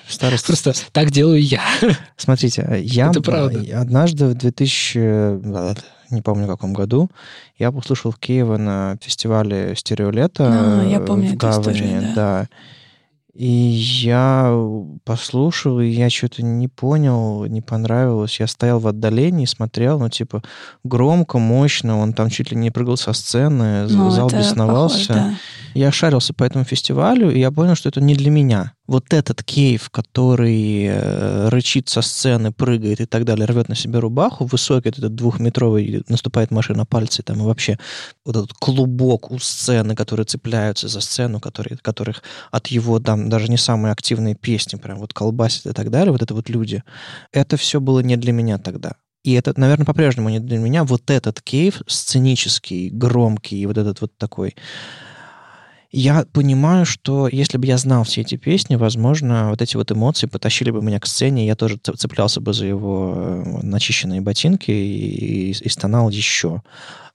В 0.07 0.15
старости... 0.15 0.47
Просто 0.47 0.73
так 0.93 1.11
делаю 1.11 1.43
я. 1.43 1.61
Смотрите, 2.17 2.81
я 2.83 3.11
Это 3.11 3.21
правда. 3.21 3.61
однажды 3.81 4.27
в 4.29 4.35
2000, 4.35 4.99
э, 4.99 5.75
не 6.11 6.23
помню 6.23 6.47
каком 6.47 6.73
году, 6.73 7.11
я 7.59 7.73
послушал 7.73 8.12
в 8.12 8.19
Киеве 8.19 8.57
на 8.57 8.97
фестивале 9.03 9.75
«Стереолето» 9.77 10.45
А, 10.49 10.85
я 10.89 10.99
э, 10.99 11.05
помню 11.05 11.31
в 11.31 11.33
эту 11.33 11.39
Гавани, 11.39 11.61
историю, 11.61 12.12
да. 12.15 12.49
И 13.38 13.46
я 13.46 14.51
послушал, 15.05 15.81
и 15.81 15.88
я 15.88 16.09
что-то 16.09 16.42
не 16.42 16.68
понял, 16.68 17.44
не 17.44 17.61
понравилось. 17.61 18.40
Я 18.40 18.46
стоял 18.46 18.79
в 18.79 18.88
отдалении, 18.88 19.44
смотрел, 19.44 19.99
ну, 19.99 20.09
типа, 20.09 20.42
громко, 20.85 21.38
мощно, 21.38 21.99
он 21.99 22.14
там 22.14 22.31
чуть 22.31 22.51
ли 22.51 22.57
не 22.57 22.70
прыгал 22.70 22.96
со 22.96 23.12
сцены, 23.12 23.87
Ну, 23.88 24.11
зал 24.11 24.31
бесновался. 24.31 25.09
похоже, 25.09 25.31
да. 25.31 25.35
Я 25.75 25.92
шарился 25.92 26.33
по 26.33 26.44
этому 26.44 26.64
фестивалю, 26.64 27.31
и 27.31 27.38
я 27.38 27.51
понял, 27.51 27.75
что 27.75 27.90
это 27.90 28.01
не 28.01 28.14
для 28.14 28.31
меня. 28.31 28.72
Вот 28.87 29.12
этот 29.12 29.42
кейв, 29.42 29.90
который 29.90 30.85
э, 30.85 31.49
рычит 31.49 31.88
со 31.88 32.03
сцены, 32.03 32.53
прыгает 32.53 33.01
и 33.01 33.07
так 33.07 33.25
далее, 33.25 33.46
рвет 33.46 33.68
на 33.68 33.75
себе 33.75 33.99
рубаху, 33.99 34.44
высокий 34.44 34.90
этот 34.90 35.14
двухметровый, 35.14 36.05
наступает 36.09 36.51
машина 36.51 36.85
пальцы, 36.85 37.22
там, 37.22 37.40
и 37.40 37.42
вообще 37.42 37.79
вот 38.25 38.37
этот 38.37 38.53
клубок 38.53 39.31
у 39.31 39.38
сцены, 39.38 39.94
которые 39.94 40.27
цепляются 40.27 40.88
за 40.88 41.01
сцену, 41.01 41.40
которые, 41.40 41.79
которых 41.79 42.22
от 42.51 42.68
его 42.68 43.01
там 43.01 43.29
даже 43.29 43.49
не 43.49 43.57
самые 43.57 43.92
активные 43.92 44.35
песни 44.35 44.77
прям 44.77 44.99
вот 44.99 45.12
колбасит 45.12 45.66
и 45.66 45.72
так 45.72 45.90
далее, 45.90 46.12
вот 46.12 46.22
это 46.22 46.35
вот 46.35 46.49
люди, 46.49 46.83
это 47.33 47.57
все 47.57 47.81
было 47.81 48.01
не 48.01 48.16
для 48.16 48.33
меня 48.33 48.59
тогда. 48.59 48.92
И 49.27 49.33
это, 49.33 49.53
наверное, 49.57 49.85
по-прежнему 49.85 50.29
не 50.29 50.38
для 50.38 50.57
меня. 50.59 50.85
Вот 50.85 51.11
этот 51.11 51.42
кейв 51.42 51.83
сценический, 51.88 52.90
громкий, 52.90 53.66
вот 53.66 53.77
этот 53.77 54.01
вот 54.01 54.16
такой 54.16 54.55
я 55.92 56.25
понимаю, 56.33 56.85
что 56.87 57.29
если 57.29 57.59
бы 57.59 57.66
я 57.66 57.79
знал 57.79 58.05
все 58.05 58.22
эти 58.22 58.37
песни, 58.37 58.77
возможно, 58.77 59.51
вот 59.51 59.62
эти 59.62 59.77
вот 59.77 59.90
эмоции 59.92 60.27
потащили 60.27 60.70
бы 60.70 60.83
меня 60.83 61.01
к 61.01 61.07
сцене, 61.07 61.46
я 61.46 61.55
тоже 61.57 61.77
цеплялся 61.79 62.40
бы 62.40 62.53
за 62.53 62.66
его 62.66 63.14
э, 63.16 63.42
начищенные 63.62 64.20
ботинки 64.20 64.70
и, 64.70 65.51
и- 65.51 65.53
и 65.53 65.68
стонал 65.68 66.11
еще. 66.11 66.62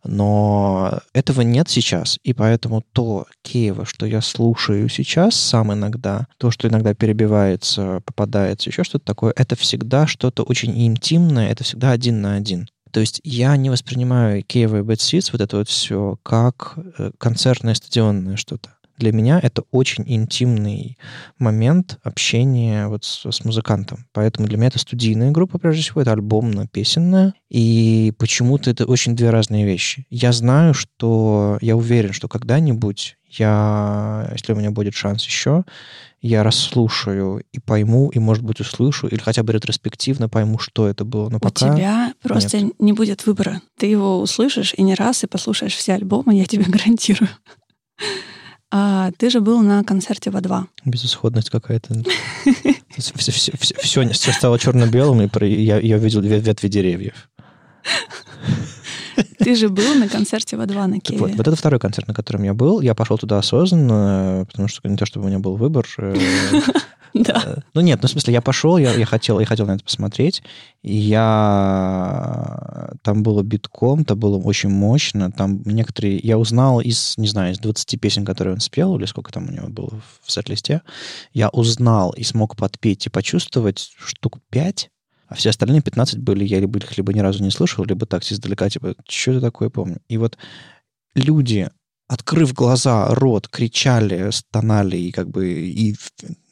Но 0.03 0.99
этого 1.13 1.41
нет 1.41 1.69
сейчас, 1.69 2.17
и 2.23 2.33
поэтому 2.33 2.81
то 2.91 3.27
Киева, 3.43 3.85
что 3.85 4.07
я 4.07 4.21
слушаю 4.21 4.89
сейчас 4.89 5.35
сам 5.35 5.71
иногда, 5.73 6.25
то, 6.37 6.49
что 6.49 6.67
иногда 6.67 6.95
перебивается, 6.95 8.01
попадается, 8.03 8.69
еще 8.71 8.83
что-то 8.83 9.05
такое, 9.05 9.33
это 9.35 9.55
всегда 9.55 10.07
что-то 10.07 10.41
очень 10.43 10.73
интимное, 10.87 11.49
это 11.49 11.63
всегда 11.63 11.91
один 11.91 12.19
на 12.21 12.33
один. 12.35 12.67
То 12.91 12.99
есть 12.99 13.21
я 13.23 13.55
не 13.57 13.69
воспринимаю 13.69 14.43
Киева 14.43 14.79
и 14.79 14.81
Bad 14.81 14.97
Seeds, 14.97 15.29
вот 15.31 15.41
это 15.41 15.57
вот 15.57 15.69
все, 15.69 16.17
как 16.23 16.73
э, 16.97 17.11
концертное 17.17 17.73
стадионное 17.73 18.35
что-то. 18.35 18.69
Для 19.01 19.11
меня 19.11 19.39
это 19.41 19.63
очень 19.71 20.03
интимный 20.05 20.95
момент 21.39 21.97
общения 22.03 22.87
вот 22.87 23.03
с, 23.03 23.25
с 23.25 23.43
музыкантом. 23.43 24.05
Поэтому 24.13 24.47
для 24.47 24.57
меня 24.57 24.67
это 24.67 24.77
студийная 24.77 25.31
группа, 25.31 25.57
прежде 25.57 25.81
всего, 25.81 26.01
это 26.01 26.11
альбомно-песенная. 26.11 27.33
И 27.49 28.13
почему-то 28.19 28.69
это 28.69 28.85
очень 28.85 29.15
две 29.15 29.31
разные 29.31 29.65
вещи. 29.65 30.05
Я 30.11 30.31
знаю, 30.33 30.75
что... 30.75 31.57
Я 31.61 31.75
уверен, 31.75 32.13
что 32.13 32.27
когда-нибудь 32.27 33.17
я, 33.31 34.29
если 34.33 34.53
у 34.53 34.55
меня 34.55 34.71
будет 34.71 34.93
шанс 34.93 35.25
еще, 35.25 35.63
я 36.21 36.43
расслушаю 36.43 37.43
и 37.51 37.59
пойму, 37.59 38.09
и, 38.09 38.19
может 38.19 38.43
быть, 38.43 38.59
услышу, 38.59 39.07
или 39.07 39.19
хотя 39.19 39.41
бы 39.41 39.53
ретроспективно 39.53 40.29
пойму, 40.29 40.59
что 40.59 40.87
это 40.87 41.05
было. 41.05 41.29
Но 41.29 41.37
У 41.37 41.39
пока... 41.39 41.75
тебя 41.75 42.13
просто 42.21 42.69
не 42.77 42.93
будет 42.93 43.25
выбора. 43.25 43.61
Ты 43.77 43.87
его 43.87 44.21
услышишь 44.21 44.73
и 44.77 44.83
не 44.83 44.93
раз, 44.93 45.23
и 45.23 45.27
послушаешь 45.27 45.75
все 45.75 45.93
альбомы, 45.93 46.35
я 46.35 46.45
тебе 46.45 46.63
гарантирую. 46.67 47.29
А 48.71 49.11
ты 49.17 49.29
же 49.29 49.41
был 49.41 49.61
на 49.61 49.83
концерте 49.83 50.31
в 50.31 50.39
2 50.39 50.67
Безысходность 50.85 51.49
какая-то. 51.49 52.03
Все, 52.97 54.31
стало 54.31 54.57
черно-белым, 54.59 55.21
и 55.21 55.61
я, 55.61 55.79
я 55.79 55.97
увидел 55.97 56.21
ве- 56.21 56.39
ветви 56.39 56.67
деревьев. 56.67 57.29
Ты 59.39 59.55
же 59.55 59.69
был 59.69 59.95
на 59.95 60.07
концерте 60.07 60.57
в 60.57 60.65
2 60.65 60.87
на 60.87 60.99
Киеве. 60.99 61.21
вот, 61.21 61.35
вот 61.35 61.47
это 61.47 61.55
второй 61.55 61.79
концерт, 61.79 62.07
на 62.07 62.13
котором 62.13 62.43
я 62.43 62.53
был. 62.53 62.81
Я 62.81 62.95
пошел 62.95 63.17
туда 63.17 63.37
осознанно, 63.37 64.45
потому 64.49 64.67
что 64.67 64.87
не 64.87 64.97
то, 64.97 65.05
чтобы 65.05 65.25
у 65.25 65.29
меня 65.29 65.39
был 65.39 65.55
выбор. 65.55 65.87
э, 65.97 66.15
Да. 67.13 67.43
э, 67.45 67.55
Ну 67.73 67.81
нет, 67.81 67.99
ну 68.01 68.07
в 68.07 68.11
смысле, 68.11 68.33
я 68.33 68.41
пошел, 68.41 68.77
я, 68.77 68.93
я 68.93 69.05
хотел, 69.05 69.39
я 69.39 69.45
хотел 69.45 69.65
на 69.65 69.73
это 69.73 69.83
посмотреть, 69.83 70.41
и 70.81 70.95
я 70.95 72.89
там 73.03 73.23
было 73.23 73.43
битком, 73.43 74.05
там 74.05 74.17
было 74.17 74.37
очень 74.37 74.69
мощно, 74.69 75.31
там 75.31 75.61
некоторые, 75.65 76.17
я 76.17 76.37
узнал 76.37 76.79
из, 76.79 77.17
не 77.17 77.27
знаю, 77.27 77.53
из 77.53 77.59
20 77.59 77.99
песен, 77.99 78.25
которые 78.25 78.53
он 78.53 78.59
спел, 78.59 78.97
или 78.97 79.05
сколько 79.05 79.31
там 79.31 79.49
у 79.49 79.51
него 79.51 79.67
было 79.67 80.01
в 80.23 80.31
сет-листе, 80.31 80.81
я 81.33 81.49
узнал 81.49 82.11
и 82.11 82.23
смог 82.23 82.55
подпеть 82.55 83.05
и 83.07 83.09
почувствовать 83.09 83.91
штук 83.99 84.39
5, 84.49 84.89
а 85.31 85.35
все 85.35 85.49
остальные 85.49 85.81
15 85.81 86.19
были, 86.19 86.43
я 86.43 86.59
либо 86.59 86.77
их 86.77 86.97
либо 86.97 87.13
ни 87.13 87.21
разу 87.21 87.41
не 87.41 87.51
слышал, 87.51 87.85
либо 87.85 88.05
так 88.05 88.29
издалека, 88.29 88.69
типа, 88.69 88.95
что 89.07 89.31
это 89.31 89.39
такое 89.39 89.69
помню. 89.69 90.01
И 90.09 90.17
вот 90.17 90.37
люди, 91.15 91.69
открыв 92.09 92.53
глаза, 92.53 93.07
рот, 93.15 93.47
кричали, 93.47 94.29
стонали, 94.31 94.97
и 94.97 95.11
как 95.11 95.29
бы 95.29 95.49
и 95.49 95.95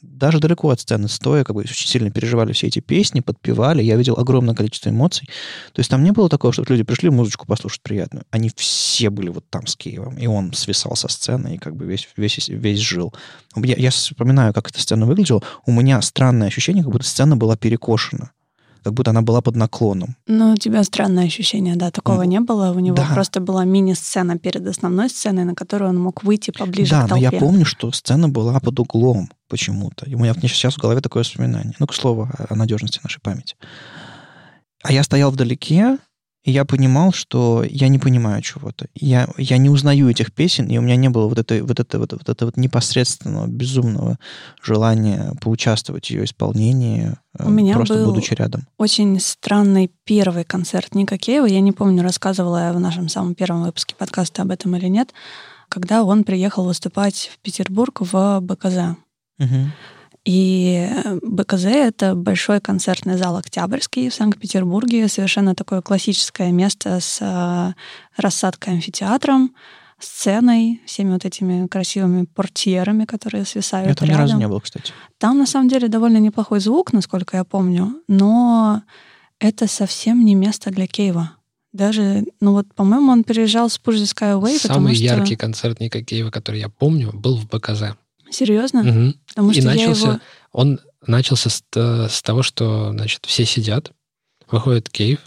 даже 0.02 0.40
далеко 0.40 0.70
от 0.70 0.80
сцены 0.80 1.10
стоя, 1.10 1.44
как 1.44 1.58
бы 1.58 1.64
очень 1.64 1.90
сильно 1.90 2.10
переживали 2.10 2.54
все 2.54 2.68
эти 2.68 2.80
песни, 2.80 3.20
подпевали. 3.20 3.84
Я 3.84 3.98
видел 3.98 4.18
огромное 4.18 4.56
количество 4.56 4.92
эмоций. 4.92 5.28
То 5.74 5.82
есть 5.82 5.90
там 5.90 6.02
не 6.02 6.14
было 6.14 6.30
такого, 6.30 6.54
что 6.54 6.64
люди 6.70 6.84
пришли 6.84 7.10
музычку 7.10 7.46
послушать 7.46 7.82
приятную. 7.82 8.24
Они 8.32 8.50
все 8.56 9.10
были 9.10 9.28
вот 9.28 9.44
там 9.50 9.68
с 9.68 9.76
Киевом. 9.76 10.18
И 10.18 10.26
он 10.26 10.54
свисал 10.54 10.96
со 10.96 11.10
сцены 11.10 11.56
и 11.56 11.58
как 11.58 11.76
бы 11.76 11.86
весь, 11.86 12.08
весь, 12.16 12.48
весь 12.48 12.80
жил. 12.80 13.14
Я, 13.58 13.76
я 13.76 13.92
вспоминаю, 13.92 14.54
как 14.54 14.70
эта 14.70 14.82
сцена 14.82 15.06
выглядела. 15.06 15.44
У 15.66 15.74
меня 15.74 16.02
странное 16.02 16.48
ощущение, 16.48 16.82
как 16.82 16.94
будто 16.94 17.06
сцена 17.06 17.36
была 17.36 17.58
перекошена. 17.58 18.32
Как 18.84 18.94
будто 18.94 19.12
она 19.12 19.22
была 19.22 19.42
под 19.42 19.56
наклоном. 19.56 20.16
Ну, 20.28 20.54
у 20.54 20.56
тебя 20.58 20.84
странное 20.84 21.26
ощущение, 21.26 21.76
да, 21.76 21.92
такого 21.92 22.24
М. 22.24 22.30
не 22.30 22.40
было. 22.40 22.72
У 22.72 22.80
него 22.80 22.96
Да. 22.96 23.08
просто 23.14 23.40
была 23.40 23.66
мини-сцена 23.66 24.38
перед 24.38 24.66
основной 24.68 25.10
сценой, 25.10 25.44
на 25.46 25.56
которую 25.56 25.90
он 25.90 25.98
мог 26.00 26.24
выйти 26.24 26.52
поближе 26.52 26.92
да, 26.92 27.00
к 27.02 27.04
но 27.04 27.08
толпе. 27.10 27.24
я 27.24 27.32
помню, 27.32 27.66
что 27.66 27.92
сцена 27.92 28.30
была 28.30 28.60
под 28.60 28.80
углом 28.80 29.30
почему-то. 29.48 30.06
У 30.08 30.20
меня 30.20 30.34
сейчас 30.42 30.76
в 30.76 30.80
голове 30.80 31.02
такое 31.02 31.24
воспоминание. 31.24 31.74
Ну, 31.80 31.88
к 31.88 31.94
слову, 31.94 32.30
о 32.50 32.56
надежности 32.56 33.00
нашей 33.04 33.20
памяти. 33.22 33.56
А 34.84 34.94
я 34.94 35.04
стоял 35.04 35.32
вдалеке, 35.32 35.98
и 36.44 36.52
я 36.52 36.64
понимал, 36.64 37.12
что 37.12 37.64
я 37.70 37.90
не 37.90 38.00
понимаю 38.00 38.42
чего-то. 38.42 38.88
Я, 38.96 39.30
я 39.38 39.58
не 39.58 39.70
узнаю 39.70 40.10
этих 40.10 40.34
песен, 40.34 40.68
и 40.68 40.78
у 40.78 40.82
меня 40.82 40.96
не 40.96 41.10
было 41.10 41.28
вот 41.28 41.38
этой 41.38 41.62
вот 41.62 41.80
это 41.80 42.00
вот, 42.00 42.14
вот, 42.14 42.30
это 42.30 42.46
вот 42.46 42.56
непосредственного, 42.56 43.48
безумного 43.48 44.18
желания 44.64 45.34
поучаствовать 45.42 46.08
в 46.08 46.10
ее 46.12 46.24
исполнении, 46.24 47.18
У 47.38 47.50
меня 47.50 47.76
просто 47.76 47.96
был 47.96 48.06
будучи 48.06 48.34
рядом. 48.36 48.68
Очень 48.78 49.20
странный 49.20 49.92
первый 50.06 50.46
концерт 50.46 50.96
Ника 50.96 51.18
Кейва. 51.18 51.46
Я 51.46 51.60
не 51.60 51.74
помню, 51.74 52.04
рассказывала 52.04 52.68
я 52.68 52.74
в 52.74 52.80
нашем 52.80 53.10
самом 53.10 53.36
первом 53.36 53.64
выпуске 53.64 53.96
подкаста 53.96 54.44
об 54.44 54.52
этом 54.52 54.76
или 54.78 54.88
нет, 54.88 55.14
когда 55.68 56.04
он 56.04 56.24
приехал 56.24 56.64
выступать 56.64 57.32
в 57.34 57.40
Петербург 57.40 58.00
в 58.00 58.40
БКЗ. 58.40 58.96
Мгм. 59.40 59.74
И 60.26 60.88
э, 60.90 61.20
БКЗ— 61.24 61.66
это 61.66 62.14
большой 62.16 62.60
концертный 62.60 63.18
зал 63.18 63.38
«Октябрьский» 63.38 64.10
в 64.10 64.14
Санкт-Петербурге. 64.14 65.08
Совершенно 65.08 65.56
такое 65.56 65.82
классическое 65.82 66.52
место 66.52 67.00
с 67.00 67.20
э, 67.22 67.74
рассадкой 68.22 68.74
амфитеатром, 68.76 69.56
сценой, 70.00 70.82
всеми 70.86 71.14
вот 71.14 71.26
этими 71.26 71.68
красивыми 71.68 72.26
портьерами, 72.26 73.06
которые 73.06 73.46
свисают 73.46 73.90
Я 73.90 73.96
там 73.96 74.08
ни 74.08 74.12
рядом. 74.12 74.26
разу 74.26 74.38
не 74.38 74.48
был, 74.48 74.62
кстати. 74.62 74.94
Там 75.18 75.38
на 75.38 75.46
самом 75.46 75.70
деле 75.70 75.88
довольно 75.88 76.18
неплохой 76.18 76.60
звук, 76.60 76.94
насколько 76.94 77.38
я 77.38 77.44
помню, 77.44 78.02
но 78.08 78.84
это 79.40 79.68
совсем 79.68 80.24
не 80.26 80.36
место 80.36 80.70
для 80.70 80.88
Кейва. 80.88 81.32
Даже, 81.72 82.26
ну 82.42 82.54
вот, 82.54 82.74
по-моему, 82.74 83.12
он 83.12 83.24
переезжал 83.24 83.70
с 83.70 83.80
Push 83.80 83.98
the 83.98 84.04
Sky 84.04 84.40
Away, 84.40 84.62
потому 84.62 84.88
Самый 84.88 84.96
что... 84.96 85.04
яркий 85.04 85.36
концерт 85.36 85.80
Ника 85.80 86.04
Кейва, 86.04 86.32
который 86.32 86.60
я 86.60 86.70
помню, 86.70 87.12
был 87.14 87.38
в 87.38 87.48
БКЗ. 87.48 87.96
Серьезно? 88.32 88.84
Мгм. 88.84 89.16
Потому 89.28 89.52
И 89.52 89.54
что 89.54 89.62
я 89.62 89.68
начался, 89.70 90.08
его... 90.08 90.20
он 90.52 90.80
начался 91.06 91.50
с, 91.50 91.64
т- 91.70 92.08
с 92.10 92.22
того, 92.22 92.44
что, 92.44 92.92
значит, 92.92 93.26
все 93.26 93.46
сидят, 93.46 93.92
выходит 94.50 94.90
Кейв 94.90 95.20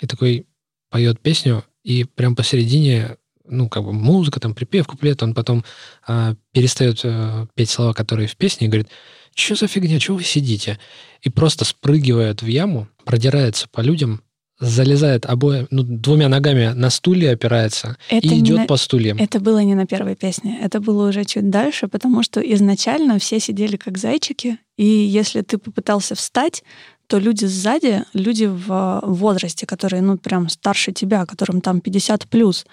и 0.00 0.06
такой 0.06 0.46
поет 0.90 1.20
песню, 1.20 1.64
и 1.82 2.04
прям 2.04 2.36
посередине, 2.36 3.16
ну, 3.44 3.68
как 3.68 3.84
бы 3.84 3.92
музыка, 3.92 4.40
там, 4.40 4.54
припев, 4.54 4.86
куплет, 4.86 5.22
он 5.22 5.34
потом 5.34 5.64
а, 6.06 6.34
перестает 6.52 7.00
а, 7.04 7.46
петь 7.54 7.70
слова, 7.70 7.92
которые 7.92 8.28
в 8.28 8.36
песне, 8.36 8.66
и 8.66 8.70
говорит, 8.70 8.88
что 9.34 9.54
за 9.54 9.68
фигня, 9.68 10.00
чего 10.00 10.16
вы 10.16 10.24
сидите? 10.24 10.78
И 11.22 11.30
просто 11.30 11.64
спрыгивает 11.64 12.42
в 12.42 12.46
яму, 12.46 12.88
продирается 13.04 13.68
по 13.68 13.80
людям, 13.80 14.22
залезает 14.60 15.26
обои, 15.26 15.66
ну, 15.70 15.82
двумя 15.82 16.28
ногами 16.28 16.72
на 16.74 16.90
стулья 16.90 17.32
опирается 17.32 17.96
Это 18.08 18.26
и 18.26 18.38
идет 18.40 18.58
на- 18.58 18.66
по 18.66 18.76
стульям. 18.76 19.18
Это 19.18 19.38
было 19.40 19.58
не 19.62 19.74
на 19.74 19.86
первой 19.86 20.16
песне, 20.16 20.58
это 20.62 20.80
было 20.80 21.08
уже 21.08 21.24
чуть 21.24 21.48
дальше, 21.50 21.86
потому 21.88 22.22
что 22.22 22.40
изначально 22.40 23.18
все 23.18 23.38
сидели 23.40 23.76
как 23.76 23.98
зайчики, 23.98 24.58
и 24.76 24.84
если 24.84 25.42
ты 25.42 25.58
попытался 25.58 26.14
встать, 26.14 26.64
то 27.06 27.18
люди 27.18 27.46
сзади, 27.46 28.04
люди 28.12 28.44
в 28.44 29.00
возрасте, 29.04 29.64
которые, 29.64 30.02
ну, 30.02 30.18
прям 30.18 30.48
старше 30.48 30.92
тебя, 30.92 31.24
которым 31.24 31.60
там 31.60 31.80
50 31.80 32.26
плюс, 32.28 32.66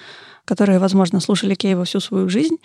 которые, 0.44 0.80
возможно, 0.80 1.20
слушали 1.22 1.56
Кейва 1.56 1.86
всю 1.86 2.00
свою 2.00 2.28
жизнь, 2.30 2.58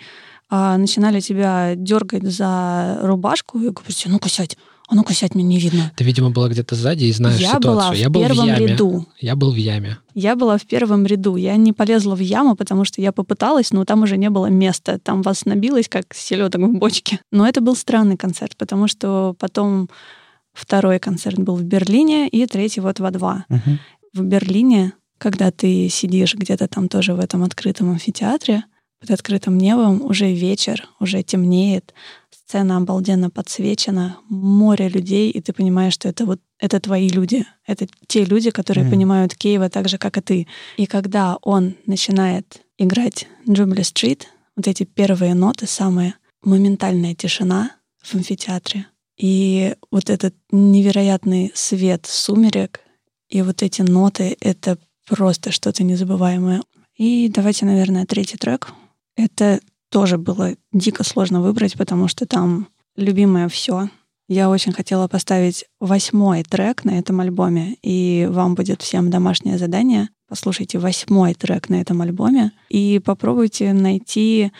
а, 0.49 0.77
начинали 0.77 1.21
тебя 1.21 1.75
дергать 1.75 2.23
за 2.23 2.99
рубашку 3.03 3.57
и 3.59 3.69
говорить, 3.69 4.03
ну-ка 4.07 4.27
сядь, 4.27 4.57
а 4.91 4.95
ну-ка 4.95 5.13
сядь, 5.13 5.35
мне 5.35 5.43
не 5.45 5.57
видно. 5.57 5.89
Ты, 5.95 6.03
видимо, 6.03 6.31
была 6.31 6.49
где-то 6.49 6.75
сзади 6.75 7.05
и 7.05 7.13
знаешь 7.13 7.39
я 7.39 7.55
ситуацию. 7.55 7.71
была 7.71 7.91
в 7.91 7.95
я 7.95 8.09
был 8.09 8.21
первом 8.21 8.43
в 8.43 8.47
яме. 8.47 8.67
ряду. 8.67 9.07
Я 9.21 9.35
был 9.37 9.51
в 9.53 9.55
яме. 9.55 9.97
Я 10.13 10.35
была 10.35 10.57
в 10.57 10.65
первом 10.65 11.05
ряду. 11.05 11.37
Я 11.37 11.55
не 11.55 11.71
полезла 11.71 12.13
в 12.13 12.19
яму, 12.19 12.57
потому 12.57 12.83
что 12.83 13.01
я 13.01 13.13
попыталась, 13.13 13.71
но 13.71 13.85
там 13.85 14.03
уже 14.03 14.17
не 14.17 14.29
было 14.29 14.47
места. 14.47 14.99
Там 14.99 15.21
вас 15.21 15.45
набилось, 15.45 15.87
как 15.87 16.13
селедок 16.13 16.61
в 16.61 16.73
бочке. 16.73 17.21
Но 17.31 17.47
это 17.47 17.61
был 17.61 17.77
странный 17.77 18.17
концерт, 18.17 18.57
потому 18.57 18.89
что 18.89 19.33
потом 19.39 19.89
второй 20.51 20.99
концерт 20.99 21.39
был 21.39 21.55
в 21.55 21.63
Берлине, 21.63 22.27
и 22.27 22.45
третий 22.45 22.81
вот 22.81 22.99
во 22.99 23.11
два. 23.11 23.45
Мгм. 23.47 23.79
В 24.13 24.23
Берлине, 24.23 24.91
когда 25.17 25.51
ты 25.51 25.87
сидишь 25.87 26.35
где-то 26.35 26.67
там 26.67 26.89
тоже 26.89 27.13
в 27.13 27.19
этом 27.21 27.43
открытом 27.43 27.91
амфитеатре, 27.91 28.65
под 28.99 29.11
открытым 29.11 29.57
небом, 29.57 30.01
уже 30.03 30.31
вечер, 30.31 30.87
уже 30.99 31.23
темнеет, 31.23 31.93
сцена 32.51 32.77
обалденно 32.77 33.29
подсвечена, 33.29 34.17
море 34.29 34.89
людей, 34.89 35.31
и 35.31 35.39
ты 35.39 35.53
понимаешь, 35.53 35.93
что 35.93 36.09
это 36.09 36.25
вот 36.25 36.41
это 36.59 36.81
твои 36.81 37.07
люди, 37.07 37.45
это 37.65 37.87
те 38.07 38.25
люди, 38.25 38.51
которые 38.51 38.83
Мгм. 38.83 38.91
понимают 38.91 39.35
Киева 39.35 39.69
так 39.69 39.87
же, 39.87 39.97
как 39.97 40.17
и 40.17 40.21
ты. 40.21 40.47
И 40.77 40.85
когда 40.85 41.37
он 41.41 41.75
начинает 41.85 42.61
играть 42.77 43.27
Jubilee 43.47 43.83
Street, 43.93 44.23
вот 44.57 44.67
эти 44.67 44.83
первые 44.83 45.33
ноты, 45.33 45.65
самая 45.65 46.15
моментальная 46.43 47.15
тишина 47.15 47.71
в 48.03 48.15
амфитеатре, 48.15 48.85
и 49.17 49.75
вот 49.89 50.09
этот 50.09 50.35
невероятный 50.51 51.51
свет 51.55 52.05
сумерек, 52.05 52.81
и 53.29 53.41
вот 53.43 53.63
эти 53.63 53.81
ноты— 53.81 54.35
это 54.41 54.77
просто 55.07 55.51
что-то 55.51 55.83
незабываемое. 55.83 56.61
И 56.97 57.29
давайте, 57.29 57.65
наверное, 57.65 58.05
третий 58.05 58.37
трек. 58.37 58.73
Это 59.15 59.61
тоже 59.91 60.17
было 60.17 60.55
дико 60.71 61.03
сложно 61.03 61.41
выбрать, 61.41 61.77
потому 61.77 62.07
что 62.07 62.25
там 62.25 62.69
любимое 62.95 63.49
все. 63.49 63.89
Я 64.27 64.49
очень 64.49 64.71
хотела 64.71 65.09
поставить 65.09 65.65
восьмой 65.81 66.43
трек 66.43 66.85
на 66.85 66.97
этом 66.97 67.19
альбоме, 67.19 67.75
и 67.83 68.27
вам 68.31 68.55
будет 68.55 68.81
всем 68.81 69.09
домашнее 69.09 69.57
задание. 69.57 70.09
Послушайте 70.29 70.79
восьмой 70.79 71.33
трек 71.33 71.67
на 71.67 71.81
этом 71.81 72.01
альбоме 72.01 72.53
и 72.69 73.01
попробуйте 73.03 73.73
найти 73.73 74.53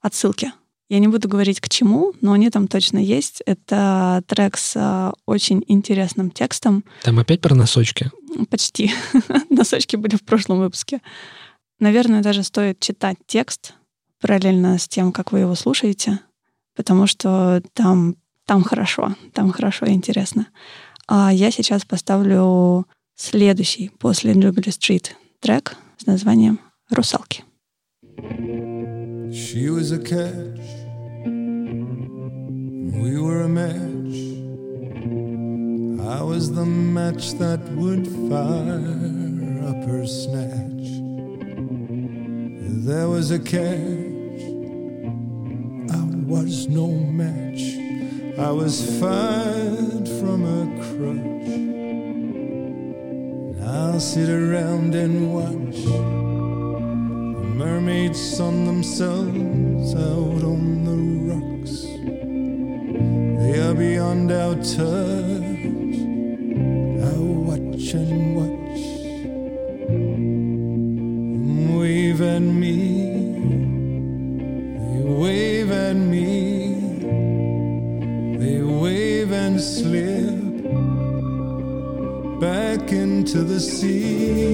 отсылки. 0.00 0.52
Я 0.88 0.98
не 0.98 1.06
буду 1.06 1.28
говорить 1.28 1.60
к 1.60 1.68
чему, 1.68 2.12
но 2.20 2.32
они 2.32 2.50
там 2.50 2.66
точно 2.66 2.98
есть. 2.98 3.40
Это 3.46 4.24
трек 4.26 4.56
с 4.56 4.74
а, 4.76 5.12
очень 5.24 5.64
интересным 5.68 6.30
текстом. 6.30 6.84
Там 7.04 7.20
опять 7.20 7.40
про 7.40 7.54
носочки. 7.54 8.10
Почти. 8.50 8.92
Носочки 9.48 9.94
были 9.94 10.16
в 10.16 10.24
прошлом 10.24 10.58
выпуске. 10.58 11.00
Наверное, 11.78 12.22
даже 12.22 12.42
стоит 12.42 12.80
читать 12.80 13.16
текст 13.26 13.74
параллельно 14.24 14.78
с 14.78 14.88
тем, 14.88 15.12
как 15.12 15.32
вы 15.32 15.40
его 15.40 15.54
слушаете, 15.54 16.18
потому 16.74 17.06
что 17.06 17.60
там, 17.74 18.16
там 18.46 18.64
хорошо, 18.64 19.14
там 19.34 19.52
хорошо 19.52 19.84
и 19.84 19.92
интересно. 19.92 20.46
А 21.06 21.30
я 21.30 21.50
сейчас 21.50 21.84
поставлю 21.84 22.86
следующий 23.14 23.90
после 23.98 24.32
Jubilee 24.32 24.70
Street 24.70 25.08
трек 25.40 25.76
с 25.98 26.06
названием 26.06 26.58
«Русалки». 26.88 27.44
She 29.30 29.68
was 29.68 29.92
a 29.92 29.98
catch. 29.98 30.58
We 32.96 33.18
were 33.20 33.42
a 33.42 33.48
match. 33.48 34.16
I 36.00 36.22
was 36.22 36.50
the 36.50 36.64
match 36.64 37.34
that 37.34 37.60
would 37.76 38.08
fire 38.30 38.80
up 39.68 39.84
her 39.84 40.06
snatch. 40.06 40.88
There 42.86 43.10
was 43.10 43.30
a 43.30 43.38
catch. 43.38 44.13
Was 46.34 46.66
no 46.68 46.88
match. 46.88 47.62
I 48.36 48.50
was 48.50 48.98
fired 48.98 50.08
from 50.18 50.40
a 50.60 50.62
crutch. 50.82 51.50
I'll 53.62 54.00
sit 54.00 54.28
around 54.28 54.96
and 54.96 55.32
watch 55.32 55.80
the 55.84 57.50
mermaids 57.62 58.20
sun 58.36 58.66
themselves 58.66 59.94
out 59.94 60.42
on 60.52 60.84
the 60.88 60.98
rocks. 61.30 61.76
They 63.40 63.60
are 63.60 63.74
beyond 63.74 64.32
our 64.32 64.56
touch. 64.56 65.23
to 83.34 83.42
the 83.42 83.58
sea. 83.58 84.53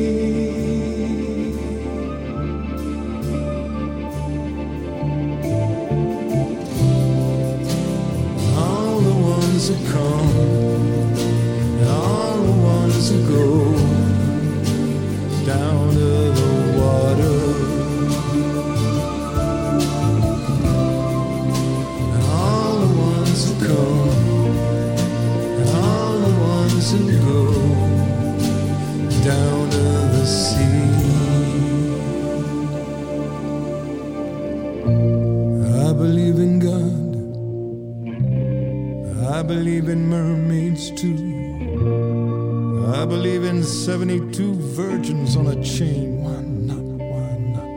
172 43.60 44.54
virgins 44.74 45.36
on 45.36 45.48
a 45.48 45.62
chain. 45.62 46.22
one 46.22 46.66
not? 46.66 46.78
one 46.78 47.52
not? 47.52 47.68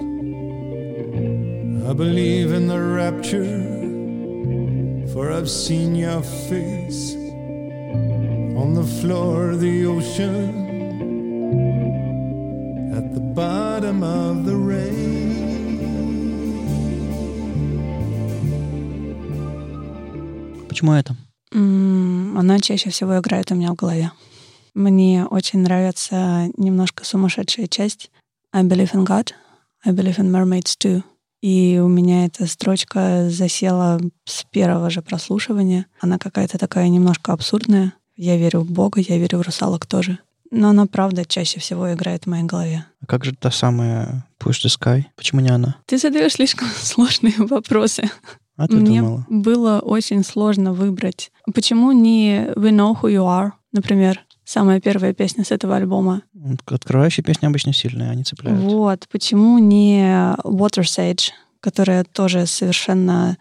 I 1.89 1.93
believe 1.93 2.54
in 2.54 2.69
the 2.69 2.80
rapture, 2.80 3.43
for 5.12 5.30
I've 5.30 5.50
seen 5.50 5.93
your 5.93 6.22
face 6.22 7.15
on 8.56 8.76
the 8.76 8.86
floor 9.02 9.50
of 9.52 9.60
the 9.60 9.86
ocean, 9.86 10.69
at 12.96 13.13
the 13.13 13.19
bottom 13.19 14.04
of 14.04 14.46
the 14.46 14.56
rain. 14.56 15.34
Почему 20.69 20.93
это? 20.93 21.13
Она 21.52 22.62
чаще 22.62 22.89
всего 22.89 23.19
играет 23.19 23.52
у 23.52 23.56
меня 23.56 23.74
в 23.74 23.76
голове. 23.76 24.13
Мне 24.74 25.26
очень 25.26 25.60
нравится 25.60 26.50
немножко 26.58 27.06
сумасшедшая 27.06 27.68
часть 27.68 28.12
I 28.52 28.64
believe 28.64 28.94
in 28.94 29.06
God, 29.06 29.32
I 29.86 29.92
believe 29.94 30.18
in 30.18 30.30
mermaids 30.32 30.76
too. 30.78 31.04
И 31.42 31.80
у 31.84 31.88
меня 31.88 32.26
эта 32.26 32.48
строчка 32.48 33.30
засела 33.30 34.00
с 34.26 34.46
первого 34.46 34.90
же 34.90 35.02
прослушивания. 35.02 35.88
Она 36.00 36.18
какая-то 36.18 36.58
такая 36.58 36.88
немножко 36.88 37.34
абсурдная. 37.34 37.94
Я 38.16 38.38
верю 38.38 38.62
в 38.62 38.72
Бога, 38.72 39.02
я 39.02 39.18
верю 39.18 39.40
в 39.40 39.42
русалок 39.42 39.86
тоже. 39.86 40.20
Но 40.52 40.70
она, 40.70 40.86
правда, 40.86 41.26
чаще 41.26 41.60
всего 41.60 41.92
играет 41.94 42.24
в 42.24 42.30
моей 42.30 42.44
голове. 42.44 42.86
А 43.02 43.06
как 43.08 43.26
же 43.26 43.36
та 43.36 43.52
самая 43.52 44.26
Push 44.40 44.64
the 44.66 44.70
Sky? 44.70 45.04
Почему 45.16 45.42
не 45.42 45.50
она? 45.50 45.78
Ты 45.88 45.98
задаешь 45.98 46.34
слишком 46.34 46.68
сложные 46.78 47.34
вопросы. 47.38 48.10
А 48.56 48.68
ты 48.68 48.76
Мне 48.78 49.02
думала? 49.02 49.26
было 49.30 49.80
очень 49.80 50.24
сложно 50.24 50.74
выбрать. 50.74 51.32
Почему 51.54 51.92
не 51.92 52.52
We 52.56 52.70
Know 52.70 52.96
Who 53.02 53.12
You 53.12 53.26
Are, 53.26 53.52
например, 53.72 54.22
самая 54.46 54.80
первая 54.80 55.14
песня 55.14 55.44
с 55.44 55.52
этого 55.52 55.76
альбома? 55.76 56.24
Открывающие 56.66 57.24
песни 57.24 57.46
обычно 57.46 57.74
сильные, 57.74 58.10
они 58.10 58.24
цепляют. 58.24 58.60
Вот. 58.62 59.08
Почему 59.12 59.58
не 59.60 60.04
Water 60.44 60.84
Sage, 60.84 61.32
которая 61.60 62.04
тоже 62.04 62.46
совершенно... 62.46 63.38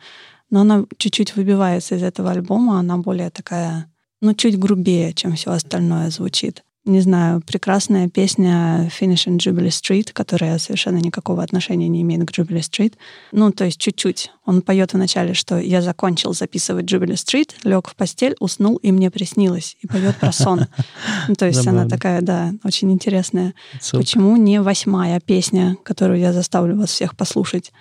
Но 0.50 0.60
она 0.60 0.84
чуть-чуть 0.98 1.34
выбивается 1.34 1.94
из 1.94 2.02
этого 2.02 2.30
альбома, 2.30 2.78
она 2.78 2.98
более 2.98 3.30
такая, 3.30 3.90
ну, 4.20 4.34
чуть 4.34 4.58
грубее, 4.58 5.14
чем 5.14 5.34
все 5.34 5.52
остальное 5.52 6.10
звучит. 6.10 6.62
Не 6.84 7.00
знаю, 7.00 7.40
прекрасная 7.46 8.08
песня 8.08 8.90
Finish 8.90 9.28
in 9.28 9.36
Jubilee 9.36 9.68
Street, 9.68 10.12
которая 10.12 10.58
совершенно 10.58 10.96
никакого 10.96 11.40
отношения 11.40 11.86
не 11.86 12.02
имеет 12.02 12.28
к 12.28 12.36
Jubilee 12.36 12.58
Street. 12.58 12.94
Ну, 13.30 13.52
то 13.52 13.64
есть 13.64 13.78
чуть-чуть. 13.78 14.32
Он 14.46 14.62
поет 14.62 14.92
вначале, 14.92 15.32
что 15.32 15.60
я 15.60 15.80
закончил 15.80 16.34
записывать 16.34 16.86
Jubilee 16.86 17.14
Street, 17.14 17.50
лег 17.62 17.88
в 17.88 17.94
постель, 17.94 18.34
уснул, 18.40 18.78
и 18.78 18.90
мне 18.90 19.12
приснилось. 19.12 19.76
И 19.80 19.86
поет 19.86 20.16
про 20.16 20.32
сон. 20.32 20.66
Ну, 21.28 21.34
то 21.36 21.46
есть 21.46 21.64
она 21.66 21.86
такая, 21.86 22.20
да, 22.20 22.52
очень 22.64 22.90
интересная. 22.90 23.54
Почему 23.92 24.36
не 24.36 24.60
восьмая 24.60 25.20
песня, 25.20 25.76
которую 25.84 26.18
я 26.18 26.32
заставлю 26.32 26.76
вас 26.76 26.90
всех 26.90 27.16
послушать? 27.16 27.72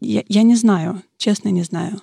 Я, 0.00 0.42
не 0.42 0.56
знаю, 0.56 1.02
честно 1.18 1.50
не 1.50 1.62
знаю. 1.62 2.00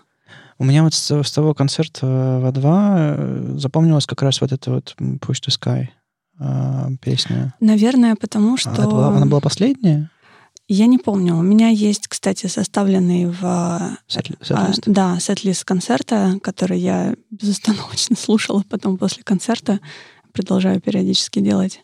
У 0.59 0.63
меня 0.63 0.83
вот 0.83 0.93
с, 0.93 1.31
того 1.31 1.53
концерта 1.53 2.05
в 2.05 2.45
А2 2.45 3.57
запомнилась 3.57 4.05
как 4.05 4.21
раз 4.21 4.39
вот 4.39 4.53
эта 4.53 4.71
вот 4.71 4.95
Push 4.97 5.41
the 5.45 5.49
Sky 5.49 5.89
а, 6.39 6.89
песня. 7.01 7.53
Наверное, 7.59 8.15
потому 8.15 8.53
А 8.55 8.57
что... 8.57 8.71
это 8.71 8.83
была- 8.83 9.07
она 9.15 9.25
была 9.25 9.41
последняя? 9.41 10.09
Я 10.69 10.85
не 10.87 10.97
помню. 10.97 11.37
У 11.37 11.41
меня 11.41 11.69
есть, 11.69 12.07
кстати, 12.09 12.47
составленный 12.47 13.27
в... 13.27 13.39
а, 13.43 13.97
Сет- 14.07 14.31
а, 14.41 14.43
сет-лист? 14.73 14.83
да, 14.85 15.19
сет-лист 15.19 15.63
концерта, 15.63 16.37
который 16.43 16.79
я 16.79 17.15
безостановочно 17.31 18.15
слушала 18.19 18.63
потом 18.69 18.97
после 18.97 19.23
концерта. 19.23 19.79
Продолжаю 20.33 20.81
периодически 20.81 21.39
делать. 21.39 21.83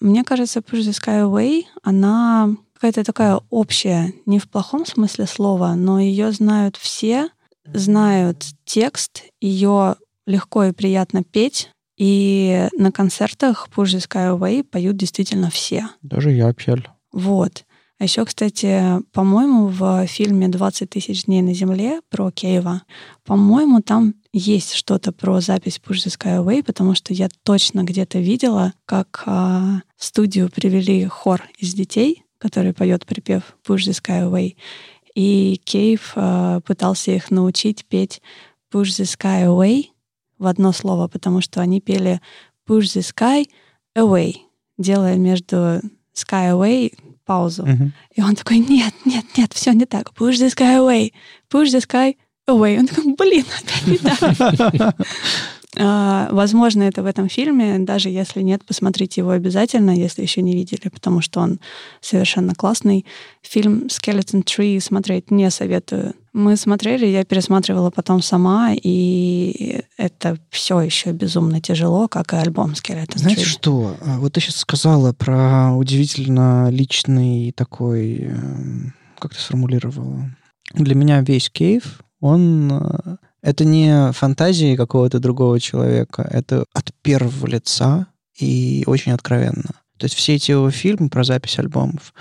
Мне 0.00 0.22
кажется, 0.24 0.60
Push 0.60 0.80
the 0.80 0.90
Sky 0.92 1.22
Away, 1.28 1.64
она 1.82 2.50
какая-то 2.74 3.04
такая 3.04 3.40
общая, 3.50 4.12
не 4.26 4.38
в 4.38 4.48
плохом 4.48 4.86
смысле 4.86 5.26
слова, 5.26 5.74
но 5.74 5.98
ее 6.00 6.32
знают 6.32 6.76
все, 6.76 7.28
знают 7.74 8.46
текст, 8.64 9.24
ее 9.40 9.96
легко 10.26 10.64
и 10.64 10.72
приятно 10.72 11.22
петь, 11.22 11.70
и 12.00 12.66
на 12.78 12.90
концертах 12.90 13.68
Push 13.76 13.96
the 13.96 14.08
Sky 14.08 14.34
Away 14.34 14.64
поют 14.64 14.96
действительно 14.96 15.50
все. 15.50 15.86
Даже 16.00 16.30
я 16.30 16.50
пел. 16.54 16.78
Вот. 17.12 17.66
А 17.98 18.04
еще, 18.04 18.24
кстати, 18.24 19.02
по-моему, 19.12 19.66
в 19.66 20.06
фильме 20.06 20.46
«20 20.46 20.86
тысяч 20.86 21.26
дней 21.26 21.42
на 21.42 21.52
Земле» 21.52 22.00
про 22.08 22.30
Кейва, 22.30 22.84
по-моему, 23.26 23.82
там 23.82 24.14
есть 24.32 24.72
что-то 24.72 25.12
про 25.12 25.42
запись 25.42 25.78
Push 25.86 26.06
the 26.06 26.18
Sky 26.18 26.42
Away, 26.42 26.62
потому 26.62 26.94
что 26.94 27.12
я 27.12 27.28
точно 27.42 27.82
где-то 27.82 28.18
видела, 28.18 28.72
как 28.86 29.22
а, 29.26 29.82
в 29.98 30.04
студию 30.06 30.48
привели 30.48 31.04
хор 31.04 31.42
из 31.58 31.74
детей, 31.74 32.24
который 32.38 32.72
поет 32.72 33.04
припев 33.04 33.42
Push 33.68 33.90
the 33.90 33.92
Sky 33.92 34.26
Away. 34.26 34.56
И 35.14 35.60
Кейв 35.64 36.12
а, 36.14 36.60
пытался 36.60 37.10
их 37.10 37.30
научить 37.30 37.84
петь 37.84 38.22
Push 38.72 38.84
the 38.84 39.04
Sky 39.04 39.44
Away 39.44 39.90
в 40.40 40.46
одно 40.46 40.72
слово, 40.72 41.06
потому 41.06 41.40
что 41.40 41.60
они 41.60 41.80
пели 41.80 42.20
Push 42.68 42.98
the 42.98 43.14
Sky 43.14 43.46
Away, 43.96 44.34
делая 44.78 45.16
между 45.16 45.80
Sky 46.14 46.50
Away 46.52 46.92
паузу. 47.30 47.64
Мгм. 47.64 47.92
И 48.16 48.22
он 48.22 48.34
такой, 48.34 48.58
нет, 48.58 48.92
нет, 49.04 49.24
нет, 49.36 49.52
все 49.52 49.72
не 49.72 49.86
так. 49.86 50.10
Push 50.18 50.32
the 50.32 50.48
sky 50.48 50.78
away. 50.78 51.12
Push 51.48 51.66
the 51.66 51.80
sky 51.80 52.16
away. 52.48 52.76
Он 52.76 52.86
такой, 52.88 53.14
блин, 53.14 53.44
опять 53.56 53.86
не 53.86 53.98
так. 53.98 54.96
А, 55.78 56.28
Возможно, 56.32 56.82
это 56.82 57.04
в 57.04 57.06
этом 57.06 57.28
фильме. 57.28 57.78
Даже 57.78 58.08
если 58.08 58.42
нет, 58.42 58.64
посмотрите 58.64 59.20
его 59.20 59.30
обязательно, 59.30 59.92
если 59.92 60.22
еще 60.22 60.42
не 60.42 60.54
видели, 60.54 60.88
потому 60.88 61.20
что 61.20 61.38
он 61.38 61.60
совершенно 62.00 62.56
классный. 62.56 63.06
Фильм 63.42 63.86
Skeleton 63.86 64.42
Tree 64.42 64.80
смотреть 64.80 65.30
не 65.30 65.48
советую. 65.50 66.14
Мы 66.32 66.56
смотрели, 66.56 67.06
я 67.06 67.24
пересматривала 67.24 67.90
потом 67.90 68.22
сама, 68.22 68.72
и 68.72 69.82
это 69.96 70.38
все 70.50 70.80
еще 70.80 71.10
безумно 71.12 71.60
тяжело, 71.60 72.06
как 72.06 72.32
и 72.32 72.36
альбом 72.36 72.72
Skeleton 72.72 73.18
Знаете 73.18 73.44
что? 73.44 73.96
А, 74.00 74.18
Вот 74.18 74.34
ты 74.34 74.40
сейчас 74.40 74.56
сказала 74.56 75.12
про 75.12 75.72
удивительно 75.74 76.68
личный 76.70 77.52
такой... 77.52 78.18
эм, 78.18 78.94
Как 79.18 79.34
ты 79.34 79.40
сформулировала? 79.40 80.30
Для 80.74 80.94
меня 80.94 81.20
весь 81.20 81.50
кейв, 81.50 82.00
он... 82.20 82.70
э, 82.72 83.16
Это 83.42 83.64
не 83.64 84.12
фантазии 84.12 84.76
какого-то 84.76 85.18
другого 85.18 85.58
человека, 85.58 86.22
это 86.30 86.64
от 86.72 86.92
первого 87.02 87.46
лица 87.48 88.06
и 88.38 88.84
очень 88.86 89.12
откровенно. 89.12 89.70
То 89.98 90.04
есть 90.06 90.14
все 90.14 90.36
эти 90.36 90.52
его 90.52 90.70
фильмы 90.70 91.10
про 91.10 91.24
запись 91.24 91.58
альбомов, 91.58 92.14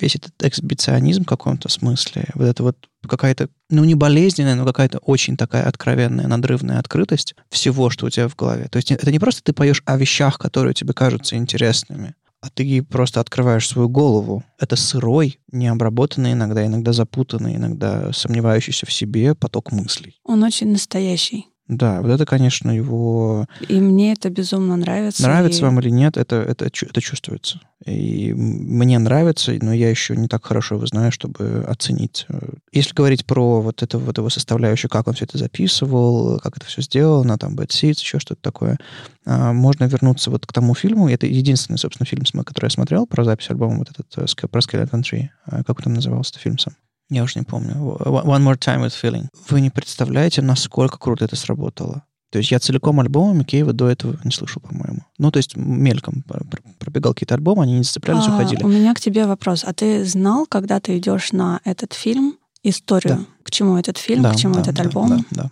весь 0.00 0.16
этот 0.16 0.32
эксбиционизм 0.42 1.24
в 1.24 1.26
каком-то 1.26 1.68
смысле, 1.68 2.28
вот 2.34 2.44
это 2.44 2.62
вот 2.62 2.76
какая-то, 3.06 3.48
ну, 3.70 3.84
не 3.84 3.94
болезненная, 3.94 4.54
но 4.54 4.64
какая-то 4.64 4.98
очень 4.98 5.36
такая 5.36 5.64
откровенная, 5.64 6.26
надрывная 6.26 6.78
открытость 6.78 7.34
всего, 7.50 7.90
что 7.90 8.06
у 8.06 8.10
тебя 8.10 8.28
в 8.28 8.36
голове. 8.36 8.68
То 8.68 8.76
есть 8.78 8.90
это 8.90 9.12
не 9.12 9.18
просто 9.18 9.42
ты 9.42 9.52
поешь 9.52 9.82
о 9.84 9.96
вещах, 9.96 10.38
которые 10.38 10.74
тебе 10.74 10.92
кажутся 10.92 11.36
интересными, 11.36 12.14
а 12.40 12.50
ты 12.50 12.82
просто 12.82 13.20
открываешь 13.20 13.68
свою 13.68 13.88
голову. 13.88 14.44
Это 14.58 14.76
сырой, 14.76 15.38
необработанный 15.52 16.32
иногда, 16.32 16.64
иногда 16.64 16.92
запутанный, 16.92 17.56
иногда 17.56 18.12
сомневающийся 18.12 18.86
в 18.86 18.92
себе 18.92 19.34
поток 19.34 19.72
мыслей. 19.72 20.20
Он 20.24 20.42
очень 20.42 20.70
настоящий. 20.70 21.46
Да, 21.68 22.00
вот 22.00 22.10
это, 22.12 22.24
конечно, 22.24 22.70
его... 22.70 23.46
И 23.68 23.80
мне 23.80 24.12
это 24.12 24.30
безумно 24.30 24.76
нравится. 24.76 25.22
Нравится 25.22 25.60
и- 25.60 25.62
вам 25.64 25.80
или 25.80 25.90
нет, 25.90 26.16
это, 26.16 26.36
это, 26.36 26.66
это 26.66 27.00
чувствуется. 27.00 27.60
И 27.84 28.32
мне 28.34 28.98
нравится, 28.98 29.52
но 29.60 29.72
я 29.72 29.90
еще 29.90 30.16
не 30.16 30.28
так 30.28 30.44
хорошо 30.44 30.76
его 30.76 30.86
знаю, 30.86 31.10
чтобы 31.10 31.64
оценить. 31.68 32.24
Э, 32.28 32.38
Если 32.72 32.94
говорить 32.94 33.26
про 33.26 33.60
вот 33.60 33.82
эту 33.82 33.98
вот 33.98 34.16
его 34.16 34.30
составляющую, 34.30 34.88
как 34.90 35.08
он 35.08 35.14
все 35.14 35.24
это 35.24 35.38
записывал, 35.38 36.38
как 36.38 36.56
это 36.56 36.66
все 36.66 36.82
сделано, 36.82 37.36
там, 37.36 37.56
Bad 37.56 37.68
Seeds, 37.68 38.00
еще 38.00 38.20
что-то 38.20 38.40
такое, 38.42 38.78
а, 39.24 39.52
можно 39.52 39.84
вернуться 39.84 40.30
вот 40.30 40.46
к 40.46 40.52
тому 40.52 40.74
фильму. 40.74 41.08
Это 41.08 41.26
единственный, 41.26 41.78
собственно, 41.78 42.06
фильм, 42.06 42.22
который 42.44 42.66
я 42.66 42.70
смотрел 42.70 43.06
про 43.06 43.24
запись 43.24 43.50
альбома, 43.50 43.78
вот 43.78 43.90
этот 43.90 44.06
э, 44.16 44.46
про 44.48 44.60
Skeleton 44.60 45.02
Tree. 45.02 45.28
А 45.46 45.64
Как 45.64 45.78
он 45.78 45.84
там 45.84 45.94
назывался 45.94 46.38
фильм 46.38 46.58
сам? 46.58 46.74
Я 47.08 47.22
уже 47.22 47.38
не 47.38 47.44
помню. 47.44 47.74
One 47.74 48.42
More 48.42 48.58
Time 48.58 48.84
with 48.84 48.94
Feeling. 49.00 49.26
Вы 49.48 49.60
не 49.60 49.70
представляете, 49.70 50.42
насколько 50.42 50.98
круто 50.98 51.24
это 51.24 51.36
сработало. 51.36 52.02
То 52.32 52.38
есть 52.38 52.50
я 52.50 52.58
целиком 52.58 52.98
альбомами 52.98 53.44
Кейва 53.44 53.72
до 53.72 53.88
этого 53.88 54.18
не 54.24 54.32
слышал, 54.32 54.60
по-моему. 54.60 55.02
Ну, 55.16 55.30
то 55.30 55.36
есть 55.36 55.56
мельком 55.56 56.22
пр- 56.22 56.44
пр- 56.50 56.62
пробегал 56.80 57.14
какие-то 57.14 57.34
альбомы, 57.34 57.62
они 57.62 57.74
не 57.74 57.84
зацеплялись, 57.84 58.24
А, 58.26 58.34
уходили. 58.34 58.64
У 58.64 58.68
меня 58.68 58.92
к 58.94 59.00
тебе 59.00 59.26
вопрос. 59.26 59.62
А 59.64 59.72
ты 59.72 60.04
знал, 60.04 60.44
когда 60.46 60.80
ты 60.80 60.98
идешь 60.98 61.30
на 61.32 61.60
этот 61.64 61.92
фильм, 61.92 62.36
историю, 62.64 63.18
Да. 63.18 63.24
к 63.44 63.50
чему 63.52 63.78
этот 63.78 63.96
фильм, 63.96 64.22
Да, 64.22 64.32
к 64.32 64.36
чему 64.36 64.54
да, 64.54 64.60
этот 64.62 64.74
да, 64.74 64.82
альбом? 64.82 65.08
Да, 65.08 65.24
да. 65.30 65.50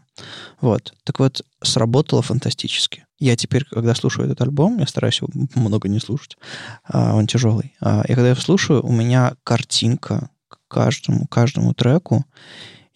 Вот. 0.60 0.92
Так 1.04 1.20
вот, 1.20 1.42
сработало 1.62 2.22
фантастически. 2.22 3.06
Я 3.20 3.36
теперь, 3.36 3.64
когда 3.70 3.94
слушаю 3.94 4.26
этот 4.26 4.40
альбом, 4.42 4.78
я 4.80 4.86
стараюсь 4.88 5.20
его 5.22 5.28
много 5.54 5.88
не 5.88 6.00
слушать, 6.00 6.36
а, 6.82 7.14
он 7.14 7.28
тяжелый. 7.28 7.74
А, 7.80 8.02
и 8.02 8.08
когда 8.08 8.22
я 8.24 8.30
его 8.30 8.40
слушаю, 8.40 8.84
у 8.84 8.90
меня 8.90 9.34
картинка 9.44 10.28
каждому, 10.74 11.26
каждому 11.26 11.72
треку, 11.72 12.24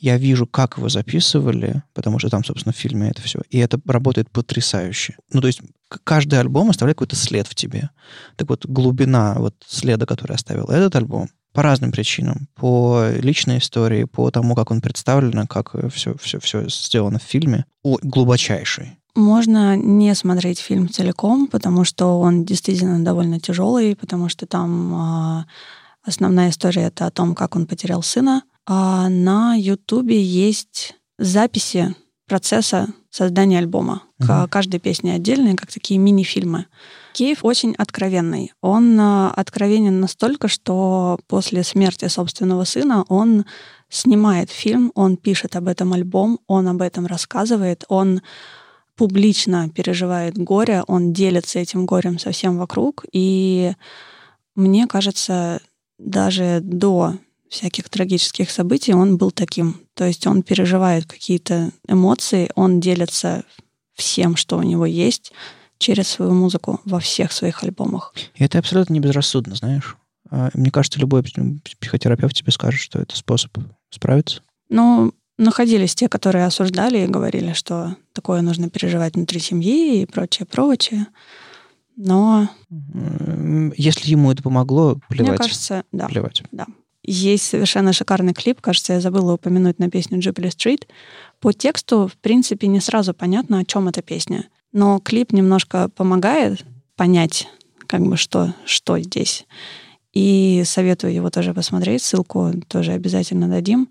Я 0.01 0.17
вижу, 0.17 0.47
как 0.47 0.79
его 0.79 0.89
записывали, 0.89 1.83
потому 1.93 2.19
что 2.19 2.29
там, 2.29 2.45
собственно, 2.45 2.73
в 2.73 2.77
фильме 2.77 3.11
это 3.11 3.21
все. 3.23 3.41
И 3.51 3.59
это 3.59 3.81
работает 3.87 4.31
потрясающе. 4.31 5.17
Ну, 5.33 5.41
то 5.41 5.49
есть 5.49 5.61
каждый 6.05 6.39
альбом 6.39 6.71
оставляет 6.71 6.97
какой-то 6.97 7.17
след 7.17 7.49
в 7.49 7.55
тебе. 7.55 7.91
Так 8.37 8.49
вот, 8.49 8.67
глубина 8.67 9.35
вот 9.39 9.55
следа, 9.67 10.07
который 10.07 10.37
оставил 10.37 10.67
этот 10.67 10.95
альбом, 10.97 11.29
по 11.53 11.63
разным 11.63 11.91
причинам. 11.91 12.49
По 12.55 13.09
личной 13.21 13.59
истории, 13.59 14.05
по 14.05 14.31
тому, 14.31 14.55
как 14.55 14.71
он 14.71 14.81
представлен, 14.81 15.47
как 15.47 15.75
все, 15.93 16.15
все, 16.21 16.39
все 16.39 16.69
сделано 16.69 17.19
в 17.19 17.23
фильме. 17.23 17.65
О, 17.83 17.99
глубочайший. 18.01 18.99
Можно 19.17 19.77
не 19.77 20.15
смотреть 20.15 20.61
фильм 20.61 20.89
целиком, 20.89 21.49
потому 21.49 21.83
что 21.85 22.21
он 22.21 22.45
действительно 22.45 23.05
довольно 23.05 23.41
тяжелый, 23.41 23.97
потому 23.97 24.29
что 24.29 24.47
там 24.47 24.95
а, 24.95 25.47
основная 26.09 26.51
история 26.51 26.83
это 26.83 27.07
о 27.07 27.11
том, 27.11 27.35
как 27.35 27.57
он 27.57 27.67
потерял 27.67 28.03
сына. 28.03 28.43
А 28.67 29.09
на 29.09 29.55
Ютубе 29.55 30.23
есть 30.23 30.95
записи 31.19 31.95
процесса 32.27 32.89
создания 33.11 33.59
альбома. 33.59 34.03
Угу. 34.21 34.49
Каждой 34.51 34.79
песни 34.79 35.11
отдельные, 35.11 35.57
как 35.57 35.73
такие 35.73 35.99
мини-фильмы. 35.99 36.67
Кейв 37.15 37.45
очень 37.45 37.75
откровенный. 37.77 38.53
Он 38.61 38.99
а, 39.01 39.33
откровенен 39.35 39.99
настолько, 40.01 40.47
что 40.49 41.19
после 41.27 41.65
смерти 41.65 42.07
собственного 42.07 42.65
сына 42.65 43.05
он 43.09 43.45
снимает 43.89 44.51
фильм, 44.51 44.93
он 44.95 45.17
пишет 45.17 45.57
об 45.57 45.67
этом 45.69 45.95
альбом, 45.95 46.39
он 46.47 46.69
об 46.69 46.83
этом 46.83 47.07
рассказывает, 47.07 47.85
он 47.89 48.21
публично 48.95 49.71
переживает 49.71 50.37
горе, 50.37 50.85
он 50.87 51.13
делится 51.13 51.59
этим 51.59 51.87
горем 51.87 52.19
со 52.19 52.31
всем 52.33 52.59
вокруг. 52.59 53.05
И 53.13 53.73
мне 54.55 54.87
кажется, 54.87 55.61
даже 55.99 56.61
до 56.63 57.15
всяких 57.49 57.89
трагических 57.89 58.51
событий 58.51 58.93
он 58.93 59.17
был 59.17 59.31
таким. 59.31 59.81
То 59.95 60.05
есть 60.05 60.27
он 60.27 60.43
переживает 60.43 61.07
какие-то 61.07 61.71
эмоции, 61.87 62.51
он 62.55 62.81
делится 62.81 63.45
всем, 63.95 64.37
что 64.37 64.59
у 64.59 64.63
него 64.63 64.87
есть, 64.87 65.33
через 65.79 66.09
свою 66.09 66.33
музыку 66.33 66.81
во 66.85 67.01
всех 67.01 67.33
своих 67.33 67.63
альбомах. 67.63 68.15
И 68.35 68.45
это 68.45 68.59
абсолютно 68.59 68.93
не 68.93 69.01
безрассудно, 69.01 69.55
знаешь. 69.55 69.97
А, 70.31 70.51
мне 70.55 70.71
кажется, 70.71 71.01
любой 71.01 71.23
психотерапевт 71.23 72.35
тебе 72.35 72.53
скажет, 72.53 72.81
что 72.81 72.99
это 73.01 73.17
способ 73.17 73.57
справиться. 73.91 74.43
Ну, 74.69 75.15
находились 75.39 75.95
те, 75.95 76.09
которые 76.09 76.47
осуждали 76.47 76.99
и 76.99 77.07
говорили, 77.07 77.53
что 77.53 77.97
такое 78.13 78.43
нужно 78.43 78.69
переживать 78.69 79.15
внутри 79.15 79.41
семьи 79.41 80.03
и 80.03 80.07
прочее, 80.07 80.47
прочее. 80.47 81.07
Но... 81.99 82.49
Если 83.77 84.11
ему 84.11 84.31
это 84.31 84.43
помогло, 84.43 84.99
плевать. 85.09 85.31
Мне 85.31 85.37
кажется, 85.37 85.85
да. 85.91 86.07
Плевать. 86.07 86.45
Да. 86.53 86.67
Есть 87.03 87.45
совершенно 87.45 87.93
шикарный 87.93 88.35
клип, 88.35 88.61
кажется, 88.61 88.93
я 88.93 89.01
забыла 89.01 89.33
упомянуть 89.33 89.79
на 89.79 89.91
песню 89.91 90.21
Jubilee 90.21 90.51
Street. 90.51 90.87
По 91.41 91.53
тексту, 91.53 92.07
в 92.07 92.17
принципе, 92.19 92.69
не 92.69 92.81
сразу 92.81 93.15
понятно, 93.15 93.59
о 93.59 93.65
чем 93.65 93.89
эта 93.89 94.01
песня. 94.01 94.49
Но 94.73 95.01
клип 95.01 95.33
немножко 95.33 95.89
помогает 95.89 96.65
понять, 96.95 97.49
как 97.87 98.03
бы, 98.03 98.17
что, 98.17 98.55
что 98.65 98.99
здесь. 99.01 99.47
И 100.13 100.63
советую 100.65 101.15
его 101.15 101.31
тоже 101.31 101.53
посмотреть, 101.53 102.03
ссылку 102.03 102.53
тоже 102.69 102.93
обязательно 102.93 103.49
дадим. 103.49 103.89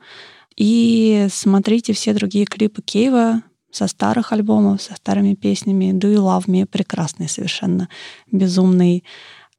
И 0.55 1.27
смотрите 1.29 1.93
все 1.93 2.13
другие 2.13 2.45
клипы 2.45 2.81
Кейва 2.81 3.41
со 3.77 3.87
старых 3.87 4.33
альбомов, 4.33 4.81
со 4.81 4.95
старыми 4.95 5.35
песнями. 5.35 5.91
Do 5.91 6.13
You 6.13 6.23
Love 6.23 6.47
Me 6.47 6.65
прекрасный 6.65 7.29
совершенно, 7.29 7.89
безумный. 8.31 9.03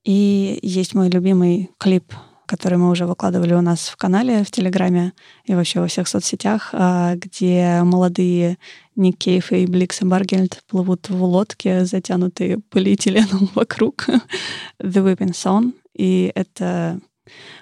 И 0.04 0.58
есть 0.62 0.94
мой 0.94 1.08
любимый 1.08 1.70
клип 1.78 2.12
который 2.46 2.78
мы 2.78 2.88
уже 2.88 3.04
выкладывали 3.04 3.52
у 3.52 3.60
нас 3.60 3.88
в 3.88 3.96
канале, 3.98 4.42
в 4.42 4.50
Телеграме 4.50 5.12
и 5.44 5.54
вообще 5.54 5.80
во 5.80 5.86
всех 5.86 6.08
соцсетях, 6.08 6.70
а, 6.72 7.14
где 7.14 7.82
молодые 7.84 8.56
Ник 8.96 9.18
Кейв 9.18 9.52
и 9.52 9.66
Бликс 9.66 10.00
и 10.00 10.06
Баргельд 10.06 10.62
плывут 10.66 11.10
в 11.10 11.22
лодке, 11.22 11.84
затянутые 11.84 12.60
полиэтиленом 12.70 13.50
вокруг 13.54 14.06
The 14.82 15.04
Whipping 15.04 15.32
Song. 15.32 15.74
И 15.94 16.32
это 16.34 17.00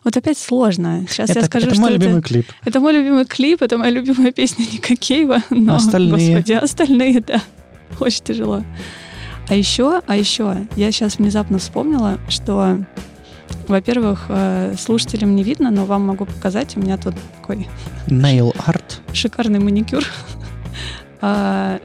вот 0.04 0.16
опять 0.16 0.38
сложно. 0.38 1.06
Сейчас 1.08 1.30
это, 1.30 1.40
я 1.40 1.46
скажу, 1.46 1.66
это 1.66 1.74
что 1.74 1.82
мой 1.82 1.94
это, 1.94 2.04
любимый 2.04 2.22
клип. 2.22 2.46
Это 2.64 2.80
мой 2.80 2.92
любимый 2.92 3.24
клип, 3.24 3.62
это 3.62 3.78
моя 3.78 3.90
любимая 3.90 4.32
песня 4.32 4.64
Ника 4.64 4.96
Кейва, 4.96 5.42
но, 5.50 5.76
остальные... 5.76 6.10
господи, 6.36 6.52
остальные, 6.52 7.20
да, 7.20 7.42
очень 8.00 8.24
тяжело. 8.24 8.62
А 9.48 9.54
еще, 9.54 10.02
а 10.06 10.16
еще, 10.16 10.66
я 10.76 10.90
сейчас 10.90 11.18
внезапно 11.18 11.58
вспомнила, 11.58 12.18
что 12.28 12.84
во-первых, 13.68 14.26
э, 14.28 14.74
слушателям 14.78 15.34
не 15.34 15.42
видно, 15.42 15.70
но 15.70 15.84
вам 15.84 16.06
могу 16.06 16.24
показать. 16.24 16.76
У 16.76 16.80
меня 16.80 16.96
тут 16.96 17.14
такой... 17.36 17.68
Nail 18.06 18.54
art. 18.66 19.00
Шикарный 19.12 19.58
маникюр. 19.58 20.04
А, 21.22 21.80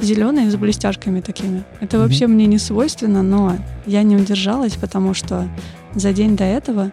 Зеленый 0.00 0.50
с 0.50 0.56
блестяшками 0.56 1.20
такими. 1.20 1.62
Это 1.80 1.98
вообще 1.98 2.26
мне 2.26 2.46
не 2.46 2.58
свойственно, 2.58 3.22
но 3.22 3.56
я 3.86 4.02
не 4.02 4.16
удержалась, 4.16 4.74
потому 4.74 5.14
что 5.14 5.48
за 5.94 6.12
день 6.12 6.36
до 6.36 6.44
этого 6.44 6.90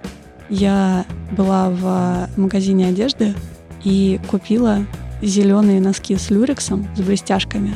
я 0.50 1.06
была 1.32 1.70
в 1.70 2.30
магазине 2.38 2.88
одежды 2.88 3.36
и 3.84 4.20
купила 4.28 4.86
зеленые 5.22 5.80
носки 5.80 6.16
с 6.16 6.30
люрексом, 6.30 6.88
с 6.95 7.02
блестяшками. 7.02 7.76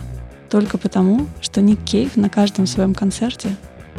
Только 0.50 0.78
потому, 0.78 1.28
что 1.42 1.62
Ник 1.62 1.84
Кейв 1.84 2.16
на 2.16 2.30
каждом 2.30 2.68
своем 2.68 2.94
концерте 2.94 3.50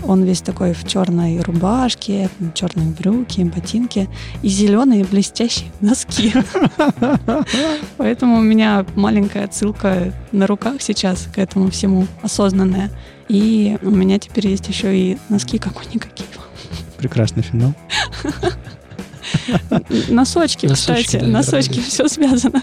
он 0.03 0.23
весь 0.25 0.41
такой 0.41 0.73
в 0.73 0.87
черной 0.87 1.41
рубашке, 1.41 2.29
черные 2.55 2.89
брюки, 2.89 3.43
ботинки 3.43 4.09
и 4.43 4.49
зеленые 4.49 5.05
блестящие 5.05 5.71
носки. 5.81 6.33
Поэтому 7.97 8.39
у 8.39 8.43
меня 8.43 8.85
маленькая 8.97 9.45
отсылка 9.45 10.13
на 10.33 10.47
руках 10.47 10.83
сейчас 10.83 11.29
к 11.35 11.39
этому 11.39 11.71
всему 11.71 12.07
осознанная. 12.23 12.91
И 13.29 13.79
у 13.83 13.91
меня 13.91 14.19
теперь 14.19 14.49
есть 14.49 14.69
еще 14.69 14.97
и 14.97 15.19
носки, 15.31 15.59
как 15.59 15.81
у 15.81 15.95
никаких. 15.95 16.27
Прекрасный 16.99 17.43
финал. 17.43 17.75
Носочки, 20.09 20.69
кстати, 20.69 21.17
носочки, 21.17 21.81
все 21.81 22.09
связано. 22.09 22.63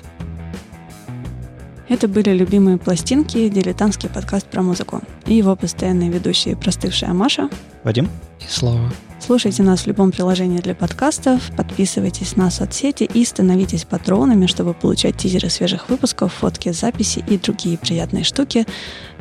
Это 1.89 2.07
были 2.07 2.29
любимые 2.29 2.77
пластинки, 2.77 3.49
дилетантский 3.49 4.07
подкаст 4.07 4.47
про 4.47 4.61
музыку. 4.61 5.01
И 5.25 5.34
его 5.34 5.57
постоянные 5.57 6.09
ведущие 6.09 6.55
простывшая 6.55 7.11
Маша. 7.11 7.49
Вадим. 7.84 8.09
И 8.39 8.45
Слава. 8.47 8.93
Слушайте 9.19 9.61
нас 9.61 9.82
в 9.82 9.88
любом 9.88 10.11
приложении 10.11 10.59
для 10.59 10.73
подкастов, 10.73 11.51
подписывайтесь 11.55 12.36
на 12.38 12.49
соцсети 12.49 13.03
и 13.03 13.23
становитесь 13.23 13.84
патронами, 13.84 14.47
чтобы 14.47 14.73
получать 14.73 15.17
тизеры 15.17 15.49
свежих 15.49 15.89
выпусков, 15.89 16.34
фотки, 16.34 16.71
записи 16.71 17.23
и 17.27 17.38
другие 17.38 17.77
приятные 17.77 18.23
штуки, 18.23 18.65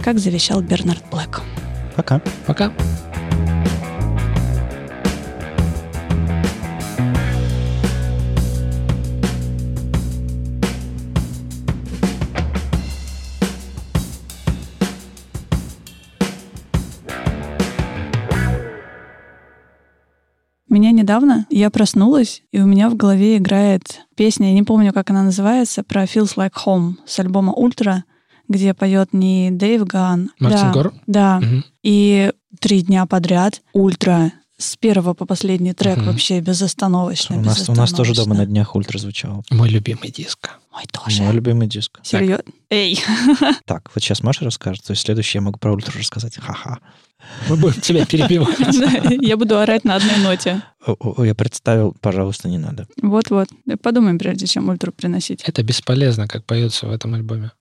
как 0.02 0.18
завещал 0.18 0.62
Бернард 0.62 1.02
Блэк. 1.11 1.42
Пока. 1.96 2.22
Пока. 2.46 2.72
Недавно, 21.11 21.46
я 21.50 21.70
проснулась, 21.70 22.42
и 22.52 22.61
у 22.61 22.66
меня 22.66 22.88
в 22.88 22.96
голове 22.96 23.36
играет 23.38 24.02
песня, 24.14 24.48
я 24.48 24.54
не 24.54 24.62
помню, 24.62 24.92
как 24.92 25.11
она 25.11 25.24
называется, 25.24 25.82
про 25.82 26.04
Feels 26.04 26.36
Like 26.36 26.54
Home 26.64 26.94
с 27.04 27.18
альбома 27.18 27.52
Ультра, 27.52 28.04
где 28.48 28.74
поет 28.74 29.12
не 29.12 29.50
Дэйв 29.50 29.84
Гаан. 29.86 30.30
Мартин 30.38 30.61
да, 30.61 30.72
Гор? 30.72 30.94
Да. 31.06 31.40
Мгм. 31.40 31.64
И 31.82 32.32
три 32.61 32.82
дня 32.82 33.06
подряд 33.06 33.61
Ультра 33.72 34.32
с 34.56 34.76
первого 34.76 35.14
по 35.14 35.24
последний 35.26 35.72
трек 35.72 35.96
Мгм. 35.96 36.06
вообще 36.06 36.40
безостановочно. 36.40 37.38
У 37.38 37.40
нас, 37.40 37.68
у 37.68 37.74
нас 37.74 37.92
тоже 37.92 38.14
дома 38.14 38.36
на 38.36 38.46
днях 38.46 38.76
ультра 38.76 38.98
звучал. 38.98 39.42
Мой 39.50 39.68
любимый 39.68 40.11
диск. 40.11 40.50
Мой 40.72 40.84
тоже. 40.92 41.22
Мой 41.22 41.32
любимый 41.34 41.66
диск. 41.66 41.98
Серьезно? 42.02 42.44
Эй. 42.68 43.02
Так, 43.64 43.90
вот 43.94 44.04
сейчас 44.04 44.22
Маша 44.22 44.44
расскажет, 44.44 44.84
то 44.84 44.92
есть 44.92 45.02
следующее 45.02 45.40
я 45.40 45.44
могу 45.44 45.58
про 45.58 45.72
ультра 45.72 45.98
рассказать. 45.98 46.36
Ха-ха. 46.36 46.78
Мы 47.48 47.56
будем 47.56 47.80
тебя 47.80 48.04
перебивать. 48.06 48.58
Я 49.22 49.36
буду 49.36 49.58
орать 49.58 49.84
на 49.84 49.96
одной 49.96 50.18
ноте. 50.18 50.62
Я 51.18 51.34
представил, 51.34 51.94
пожалуйста, 52.00 52.48
не 52.48 52.58
надо. 52.58 52.86
Вот-вот. 53.02 53.48
Подумаем, 53.82 54.18
прежде 54.18 54.46
чем 54.46 54.68
ультру 54.68 54.92
приносить. 54.92 55.42
Это 55.44 55.62
бесполезно, 55.62 56.26
как 56.26 56.44
поется 56.44 56.86
в 56.86 56.92
этом 56.92 57.14
альбоме. 57.14 57.50